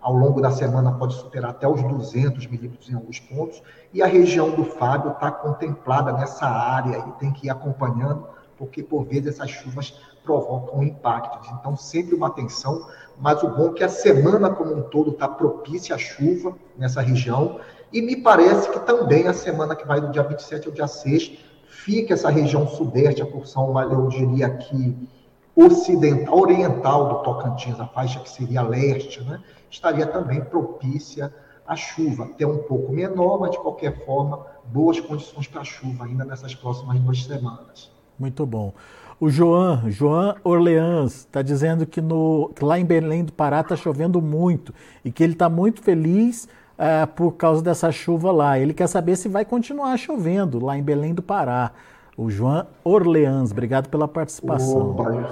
Ao 0.00 0.12
longo 0.12 0.40
da 0.40 0.50
semana 0.50 0.90
pode 0.90 1.14
superar 1.14 1.52
até 1.52 1.68
os 1.68 1.80
200 1.84 2.48
milímetros 2.48 2.90
em 2.90 2.94
alguns 2.94 3.20
pontos. 3.20 3.62
E 3.94 4.02
a 4.02 4.06
região 4.06 4.50
do 4.50 4.64
Fábio 4.64 5.12
está 5.12 5.30
contemplada 5.30 6.12
nessa 6.14 6.46
área 6.46 6.98
e 6.98 7.12
tem 7.20 7.32
que 7.32 7.46
ir 7.46 7.50
acompanhando, 7.50 8.26
porque 8.58 8.82
por 8.82 9.04
vezes 9.04 9.36
essas 9.36 9.50
chuvas 9.50 9.94
provocam 10.24 10.82
impactos. 10.82 11.48
Então, 11.60 11.76
sempre 11.76 12.16
uma 12.16 12.26
atenção, 12.26 12.88
mas 13.16 13.40
o 13.44 13.50
bom 13.50 13.68
é 13.68 13.74
que 13.74 13.84
a 13.84 13.88
semana 13.88 14.50
como 14.50 14.74
um 14.74 14.82
todo 14.82 15.12
está 15.12 15.28
propícia 15.28 15.94
à 15.94 15.98
chuva 15.98 16.56
nessa 16.76 17.00
região, 17.00 17.60
e 17.92 18.02
me 18.02 18.16
parece 18.16 18.68
que 18.68 18.80
também 18.80 19.28
a 19.28 19.32
semana 19.32 19.76
que 19.76 19.86
vai 19.86 20.00
do 20.00 20.10
dia 20.10 20.24
27 20.24 20.66
ao 20.66 20.74
dia 20.74 20.88
6, 20.88 21.38
fica 21.68 22.14
essa 22.14 22.28
região 22.28 22.66
sudeste, 22.66 23.22
a 23.22 23.26
porção, 23.26 23.80
eu 23.80 24.08
diria 24.08 24.48
aqui, 24.48 25.08
ocidental, 25.54 26.38
oriental 26.38 27.08
do 27.08 27.22
Tocantins, 27.22 27.78
a 27.78 27.86
faixa 27.86 28.20
que 28.20 28.30
seria 28.30 28.62
leste, 28.62 29.22
né, 29.22 29.40
estaria 29.70 30.06
também 30.06 30.40
propícia 30.40 31.32
à 31.66 31.76
chuva, 31.76 32.24
até 32.24 32.46
um 32.46 32.58
pouco 32.58 32.92
menor, 32.92 33.40
mas 33.40 33.52
de 33.52 33.58
qualquer 33.58 34.04
forma, 34.04 34.44
boas 34.64 34.98
condições 35.00 35.46
para 35.46 35.62
chuva 35.64 36.04
ainda 36.04 36.24
nessas 36.24 36.54
próximas 36.54 36.98
duas 36.98 37.24
semanas. 37.24 37.90
Muito 38.18 38.44
bom. 38.44 38.72
O 39.20 39.28
João, 39.28 39.90
João 39.90 40.34
Orleans, 40.42 41.14
está 41.20 41.42
dizendo 41.42 41.86
que, 41.86 42.00
no, 42.00 42.50
que 42.56 42.64
lá 42.64 42.78
em 42.78 42.84
Belém 42.84 43.22
do 43.22 43.32
Pará 43.32 43.60
está 43.60 43.76
chovendo 43.76 44.20
muito 44.20 44.74
e 45.04 45.12
que 45.12 45.22
ele 45.22 45.34
está 45.34 45.48
muito 45.48 45.82
feliz 45.82 46.48
uh, 46.78 47.06
por 47.14 47.32
causa 47.32 47.62
dessa 47.62 47.92
chuva 47.92 48.32
lá. 48.32 48.58
Ele 48.58 48.72
quer 48.72 48.86
saber 48.86 49.16
se 49.16 49.28
vai 49.28 49.44
continuar 49.44 49.96
chovendo 49.98 50.64
lá 50.64 50.76
em 50.76 50.82
Belém 50.82 51.12
do 51.12 51.22
Pará. 51.22 51.72
O 52.20 52.28
João 52.28 52.66
Orleans, 52.84 53.50
obrigado 53.50 53.88
pela 53.88 54.06
participação. 54.06 54.90
Opa, 54.90 55.30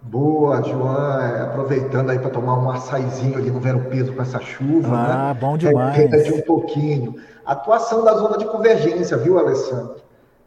boa, 0.00 0.62
João. 0.62 1.20
É, 1.20 1.42
aproveitando 1.42 2.08
aí 2.08 2.18
para 2.18 2.30
tomar 2.30 2.58
um 2.58 2.70
açaizinho 2.70 3.36
ali 3.36 3.50
no 3.50 3.60
Vero 3.60 3.90
Peso 3.90 4.14
com 4.14 4.22
essa 4.22 4.40
chuva. 4.40 4.96
Ah, 4.96 5.34
né? 5.34 5.38
bom 5.38 5.58
demais. 5.58 5.98
É, 5.98 6.06
de 6.06 6.32
um 6.32 6.40
pouquinho. 6.40 7.16
Atuação 7.44 8.02
da 8.02 8.14
zona 8.14 8.38
de 8.38 8.46
convergência, 8.46 9.18
viu, 9.18 9.38
Alessandro? 9.38 9.96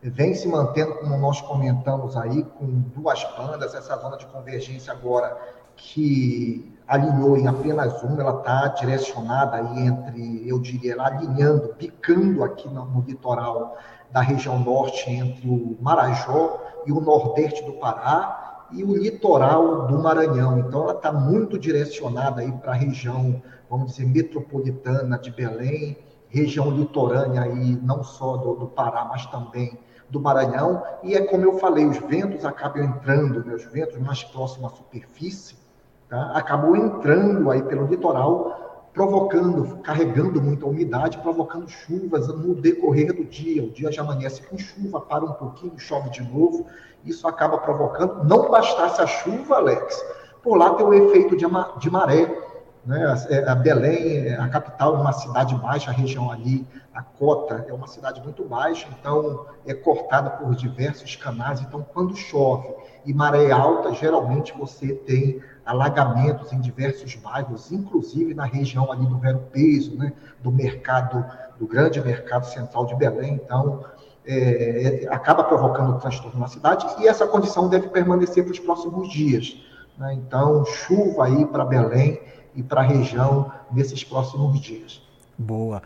vem 0.01 0.33
se 0.33 0.47
mantendo, 0.47 0.95
como 0.95 1.15
nós 1.17 1.41
comentamos 1.41 2.17
aí, 2.17 2.43
com 2.43 2.65
duas 2.95 3.23
bandas, 3.37 3.75
essa 3.75 3.97
zona 3.97 4.17
de 4.17 4.25
convergência 4.27 4.91
agora 4.91 5.37
que 5.77 6.75
alinhou 6.87 7.37
em 7.37 7.47
apenas 7.47 8.01
uma, 8.01 8.21
ela 8.21 8.39
está 8.39 8.67
direcionada 8.69 9.57
aí 9.57 9.85
entre, 9.85 10.49
eu 10.49 10.59
diria, 10.59 10.93
ela 10.93 11.07
alinhando, 11.07 11.69
picando 11.75 12.43
aqui 12.43 12.67
no, 12.67 12.85
no, 12.85 13.01
litoral 13.01 13.77
da 14.11 14.21
região 14.21 14.57
norte, 14.59 15.09
entre 15.09 15.47
o 15.47 15.77
Marajó 15.81 16.59
e 16.85 16.91
o 16.91 16.99
nordeste 16.99 17.63
do 17.65 17.73
Pará 17.73 18.67
e 18.71 18.83
o 18.83 18.95
litoral 18.95 19.87
do 19.87 19.99
Maranhão. 20.01 20.59
Então, 20.59 20.83
ela 20.83 20.93
está 20.93 21.11
muito 21.11 21.59
direcionada 21.59 22.41
aí 22.41 22.51
para 22.51 22.71
a 22.71 22.75
região, 22.75 23.41
vamos 23.69 23.91
dizer, 23.91 24.05
metropolitana 24.05 25.17
de 25.19 25.29
Belém, 25.31 25.97
região 26.29 26.71
litorânea 26.71 27.41
aí, 27.43 27.77
não 27.81 28.03
só 28.03 28.37
do, 28.37 28.55
do 28.55 28.67
Pará, 28.67 29.05
mas 29.05 29.25
também 29.25 29.77
do 30.09 30.21
Maranhão, 30.21 30.83
e 31.03 31.15
é 31.15 31.25
como 31.25 31.43
eu 31.43 31.59
falei, 31.59 31.85
os 31.85 31.97
ventos 31.97 32.45
acabam 32.45 32.81
entrando, 32.81 33.43
né, 33.43 33.53
os 33.53 33.65
ventos 33.65 33.97
mais 33.99 34.23
próximos 34.23 34.71
à 34.71 34.75
superfície, 34.75 35.66
tá, 36.09 36.31
acabou 36.33 36.75
entrando 36.75 37.49
aí 37.49 37.61
pelo 37.63 37.87
litoral, 37.87 38.89
provocando, 38.93 39.77
carregando 39.83 40.41
muita 40.41 40.65
umidade, 40.65 41.19
provocando 41.19 41.69
chuvas 41.69 42.27
no 42.27 42.55
decorrer 42.55 43.13
do 43.13 43.23
dia. 43.23 43.63
O 43.63 43.69
dia 43.69 43.91
já 43.91 44.01
amanhece 44.01 44.41
com 44.41 44.57
chuva, 44.57 44.99
para 44.99 45.23
um 45.23 45.33
pouquinho, 45.33 45.77
chove 45.77 46.09
de 46.09 46.21
novo, 46.21 46.65
isso 47.05 47.27
acaba 47.27 47.59
provocando. 47.59 48.23
Não 48.23 48.49
bastasse 48.49 49.01
a 49.01 49.07
chuva, 49.07 49.57
Alex, 49.57 50.03
por 50.41 50.57
lá 50.57 50.73
tem 50.73 50.85
o 50.85 50.93
efeito 50.93 51.37
de, 51.37 51.45
de 51.79 51.89
maré, 51.91 52.46
né? 52.87 53.05
A 53.45 53.53
Belém, 53.53 54.33
a 54.33 54.47
capital, 54.47 54.95
é 54.95 54.99
uma 54.99 55.11
cidade 55.11 55.53
baixa, 55.55 55.91
a 55.91 55.93
região 55.93 56.31
ali, 56.31 56.65
a 56.93 57.03
cota 57.03 57.65
é 57.67 57.73
uma 57.73 57.85
cidade 57.85 58.21
muito 58.21 58.45
baixa, 58.45 58.87
então 58.97 59.45
é 59.65 59.73
cortada 59.73 60.29
por 60.29 60.55
diversos 60.55 61.17
canais. 61.17 61.59
Então, 61.59 61.85
quando 61.93 62.15
chove 62.15 62.73
e 63.05 63.13
maré 63.13 63.51
alta, 63.51 63.93
geralmente 63.93 64.57
você 64.57 64.93
tem 64.93 65.41
alagamentos 65.65 66.53
em 66.53 66.61
diversos 66.61 67.13
bairros, 67.15 67.73
inclusive 67.73 68.33
na 68.33 68.45
região 68.45 68.89
ali 68.89 69.05
do 69.05 69.17
Vero 69.17 69.43
Peso, 69.51 69.97
né? 69.97 70.13
do 70.41 70.49
mercado, 70.49 71.25
do 71.59 71.67
grande 71.67 71.99
mercado 72.01 72.45
central 72.45 72.85
de 72.85 72.95
Belém. 72.95 73.33
Então, 73.33 73.83
é, 74.25 75.03
é, 75.03 75.13
acaba 75.13 75.43
provocando 75.43 75.99
transtorno 75.99 76.39
na 76.39 76.47
cidade 76.47 76.85
e 76.99 77.07
essa 77.07 77.27
condição 77.27 77.67
deve 77.67 77.89
permanecer 77.89 78.45
para 78.45 78.53
os 78.53 78.59
próximos 78.59 79.09
dias. 79.09 79.61
Né? 79.97 80.13
Então, 80.13 80.63
chuva 80.65 81.25
aí 81.25 81.45
para 81.45 81.65
Belém 81.65 82.21
e 82.57 82.63
para 82.63 82.81
a 82.81 82.83
região 82.83 83.51
nesses 83.71 84.03
próximos 84.03 84.59
dias. 84.59 85.01
Boa. 85.37 85.81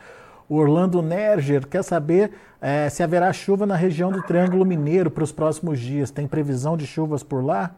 O 0.50 0.56
Orlando 0.56 1.02
Nerger 1.02 1.68
quer 1.68 1.84
saber 1.84 2.32
é, 2.62 2.90
se 2.90 3.04
haverá 3.04 3.32
chuva 3.32 3.66
na 3.66 3.76
região 3.76 4.12
do 4.12 4.22
Triângulo 4.24 4.66
Mineiro 4.66 5.12
para 5.12 5.24
os 5.24 5.32
próximos 5.32 5.80
dias. 5.80 6.10
Tem 6.10 6.28
previsão 6.28 6.76
de 6.76 6.88
chuvas 6.88 7.22
por 7.22 7.44
lá? 7.44 7.72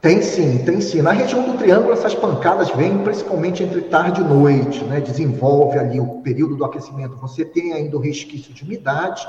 Tem 0.00 0.22
sim, 0.22 0.58
tem 0.64 0.80
sim. 0.80 1.02
Na 1.02 1.10
região 1.10 1.42
do 1.42 1.58
Triângulo, 1.58 1.92
essas 1.92 2.14
pancadas 2.14 2.70
vêm 2.70 2.98
principalmente 2.98 3.62
entre 3.64 3.80
tarde 3.82 4.20
e 4.20 4.24
noite, 4.24 4.84
né? 4.84 5.00
desenvolve 5.00 5.78
ali 5.78 5.98
o 5.98 6.20
período 6.20 6.56
do 6.56 6.64
aquecimento. 6.64 7.16
Você 7.16 7.44
tem 7.44 7.72
ainda 7.72 7.96
o 7.96 8.00
resquício 8.00 8.54
de 8.54 8.62
umidade, 8.62 9.26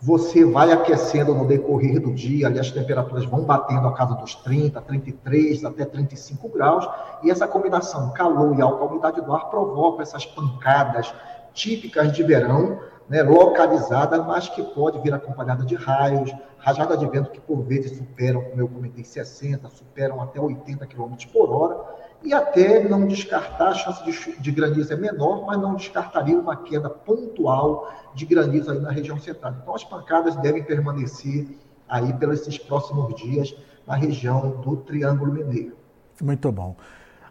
você 0.00 0.44
vai 0.44 0.72
aquecendo 0.72 1.34
no 1.34 1.46
decorrer 1.46 2.00
do 2.00 2.12
dia, 2.12 2.46
ali 2.46 2.58
as 2.58 2.70
temperaturas 2.70 3.24
vão 3.24 3.44
batendo 3.44 3.88
a 3.88 3.94
casa 3.94 4.14
dos 4.14 4.34
30, 4.34 4.80
33, 4.82 5.64
até 5.64 5.84
35 5.84 6.48
graus, 6.48 6.86
e 7.22 7.30
essa 7.30 7.48
combinação 7.48 8.12
calor 8.12 8.58
e 8.58 8.62
alta 8.62 8.84
umidade 8.84 9.20
do 9.20 9.32
ar 9.32 9.48
provoca 9.48 10.02
essas 10.02 10.26
pancadas 10.26 11.12
típicas 11.54 12.12
de 12.12 12.22
verão, 12.22 12.78
né, 13.08 13.22
localizada, 13.22 14.22
mas 14.22 14.48
que 14.48 14.62
pode 14.62 14.98
vir 15.00 15.14
acompanhada 15.14 15.64
de 15.64 15.74
raios, 15.74 16.34
rajada 16.58 16.96
de 16.96 17.06
vento 17.06 17.30
que 17.30 17.40
por 17.40 17.62
vezes 17.62 17.96
superam, 17.96 18.42
como 18.42 18.60
eu 18.60 18.68
comentei, 18.68 19.04
60, 19.04 19.68
superam 19.70 20.20
até 20.20 20.40
80 20.40 20.84
km 20.86 21.14
por 21.32 21.50
hora, 21.50 21.78
e 22.26 22.34
até 22.34 22.88
não 22.88 23.06
descartar, 23.06 23.68
a 23.68 23.74
chance 23.74 24.04
de, 24.04 24.40
de 24.40 24.50
granizo 24.50 24.92
é 24.92 24.96
menor, 24.96 25.46
mas 25.46 25.60
não 25.60 25.76
descartaria 25.76 26.36
uma 26.36 26.56
queda 26.56 26.90
pontual 26.90 27.88
de 28.14 28.26
granizo 28.26 28.72
aí 28.72 28.80
na 28.80 28.90
região 28.90 29.18
central. 29.18 29.54
Então 29.62 29.74
as 29.74 29.84
pancadas 29.84 30.34
devem 30.36 30.64
permanecer 30.64 31.46
aí 31.88 32.12
pelos 32.14 32.40
esses 32.40 32.58
próximos 32.58 33.14
dias 33.14 33.54
na 33.86 33.94
região 33.94 34.60
do 34.60 34.76
Triângulo 34.78 35.32
Mineiro. 35.32 35.76
Muito 36.20 36.50
bom. 36.50 36.74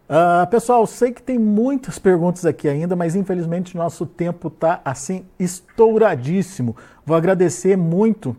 Uh, 0.07 0.47
pessoal, 0.49 0.87
sei 0.87 1.11
que 1.11 1.21
tem 1.21 1.37
muitas 1.37 1.99
perguntas 1.99 2.45
aqui 2.45 2.69
ainda, 2.69 2.95
mas 2.95 3.15
infelizmente 3.15 3.75
nosso 3.75 4.05
tempo 4.05 4.47
está 4.47 4.79
assim 4.85 5.25
estouradíssimo. 5.37 6.75
Vou 7.05 7.17
agradecer 7.17 7.75
muito 7.75 8.37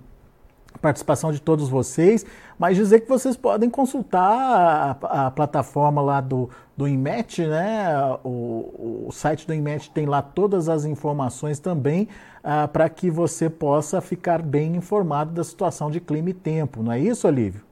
participação 0.79 1.33
de 1.33 1.41
todos 1.41 1.69
vocês, 1.69 2.25
mas 2.59 2.77
dizer 2.77 3.01
que 3.01 3.09
vocês 3.09 3.37
podem 3.37 3.69
consultar 3.69 4.99
a, 5.03 5.27
a 5.27 5.31
plataforma 5.31 6.01
lá 6.01 6.21
do, 6.21 6.49
do 6.77 6.87
INMET, 6.87 7.47
né? 7.47 7.89
O, 8.25 9.07
o, 9.09 9.13
site 9.13 9.47
do 9.47 9.55
INMET 9.55 9.91
tem 9.91 10.07
lá 10.07 10.23
todas 10.23 10.69
as 10.69 10.85
informações 10.85 11.59
também 11.59 12.09
uh, 12.45 12.69
para 12.69 12.89
que 12.89 13.11
você 13.11 13.51
possa 13.51 14.01
ficar 14.01 14.43
bem 14.43 14.77
informado 14.77 15.33
da 15.33 15.45
situação 15.45 15.91
de 15.91 16.01
clima 16.01 16.31
e 16.31 16.35
tempo, 16.35 16.83
não 16.83 16.93
é 16.93 17.01
isso, 17.01 17.27
Olívio? 17.27 17.66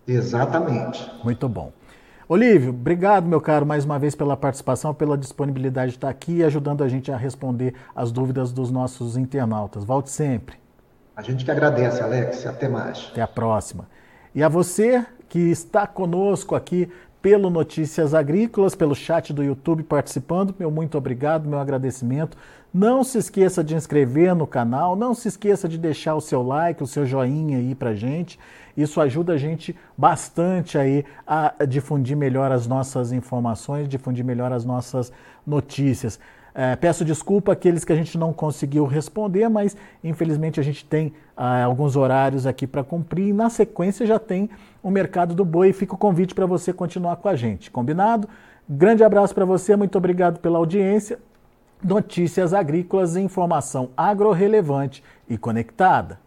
Exatamente. 0.07 1.11
Muito 1.23 1.47
bom. 1.49 1.71
Olívio, 2.31 2.69
obrigado, 2.69 3.25
meu 3.25 3.41
caro, 3.41 3.65
mais 3.65 3.85
uma 3.85 3.97
vez 3.97 4.13
pela 4.13 4.37
participação, 4.37 4.93
pela 4.93 5.17
disponibilidade 5.17 5.93
de 5.93 5.97
estar 5.97 6.09
aqui 6.09 6.33
e 6.33 6.43
ajudando 6.43 6.83
a 6.83 6.87
gente 6.87 7.11
a 7.11 7.17
responder 7.17 7.73
as 7.95 8.11
dúvidas 8.11 8.51
dos 8.51 8.69
nossos 8.69 9.17
internautas. 9.17 9.83
Volte 9.83 10.11
sempre. 10.11 10.55
A 11.15 11.23
gente 11.23 11.43
que 11.43 11.49
agradece, 11.49 12.03
Alex. 12.03 12.45
Até 12.45 12.69
mais. 12.69 13.07
Até 13.09 13.23
a 13.23 13.27
próxima. 13.27 13.89
E 14.35 14.43
a 14.43 14.47
você 14.47 15.03
que 15.27 15.39
está 15.39 15.87
conosco 15.87 16.53
aqui 16.53 16.91
pelo 17.21 17.49
Notícias 17.49 18.13
Agrícolas, 18.13 18.75
pelo 18.75 18.95
chat 18.95 19.33
do 19.33 19.43
YouTube 19.43 19.83
participando. 19.83 20.55
Meu 20.57 20.71
muito 20.71 20.97
obrigado, 20.97 21.47
meu 21.47 21.59
agradecimento. 21.59 22.37
Não 22.73 23.03
se 23.03 23.17
esqueça 23.17 23.63
de 23.63 23.75
inscrever 23.75 24.35
no 24.35 24.45
canal, 24.45 24.95
não 24.95 25.13
se 25.13 25.27
esqueça 25.27 25.67
de 25.67 25.77
deixar 25.77 26.15
o 26.15 26.21
seu 26.21 26.43
like, 26.43 26.83
o 26.83 26.87
seu 26.87 27.05
joinha 27.05 27.57
aí 27.57 27.73
pra 27.73 27.95
gente. 27.95 28.39
Isso 28.77 29.01
ajuda 29.01 29.33
a 29.33 29.37
gente 29.37 29.75
bastante 29.97 30.77
aí 30.77 31.03
a 31.25 31.53
difundir 31.67 32.15
melhor 32.15 32.51
as 32.51 32.67
nossas 32.67 33.11
informações, 33.11 33.89
difundir 33.89 34.23
melhor 34.23 34.53
as 34.53 34.63
nossas 34.63 35.11
notícias. 35.45 36.19
É, 36.53 36.75
peço 36.75 37.05
desculpa 37.05 37.53
àqueles 37.53 37.85
que 37.85 37.93
a 37.93 37.95
gente 37.95 38.17
não 38.17 38.33
conseguiu 38.33 38.85
responder, 38.85 39.47
mas 39.49 39.77
infelizmente 40.03 40.59
a 40.59 40.63
gente 40.63 40.83
tem 40.85 41.13
ah, 41.35 41.63
alguns 41.63 41.95
horários 41.95 42.45
aqui 42.45 42.65
para 42.65 42.83
cumprir 42.83 43.29
e 43.29 43.33
na 43.33 43.49
sequência 43.49 44.05
já 44.05 44.19
tem 44.19 44.49
o 44.81 44.89
mercado 44.89 45.33
do 45.33 45.45
boi. 45.45 45.71
Fica 45.73 45.95
o 45.95 45.97
convite 45.97 46.33
para 46.33 46.45
você 46.45 46.73
continuar 46.73 47.17
com 47.17 47.29
a 47.29 47.35
gente, 47.35 47.69
combinado? 47.69 48.27
Grande 48.67 49.03
abraço 49.03 49.33
para 49.33 49.45
você, 49.45 49.75
muito 49.75 49.97
obrigado 49.97 50.39
pela 50.39 50.57
audiência. 50.57 51.19
Notícias 51.83 52.53
agrícolas, 52.53 53.15
informação 53.15 53.89
agro 53.95 54.31
relevante 54.31 55.03
e 55.29 55.37
conectada. 55.37 56.19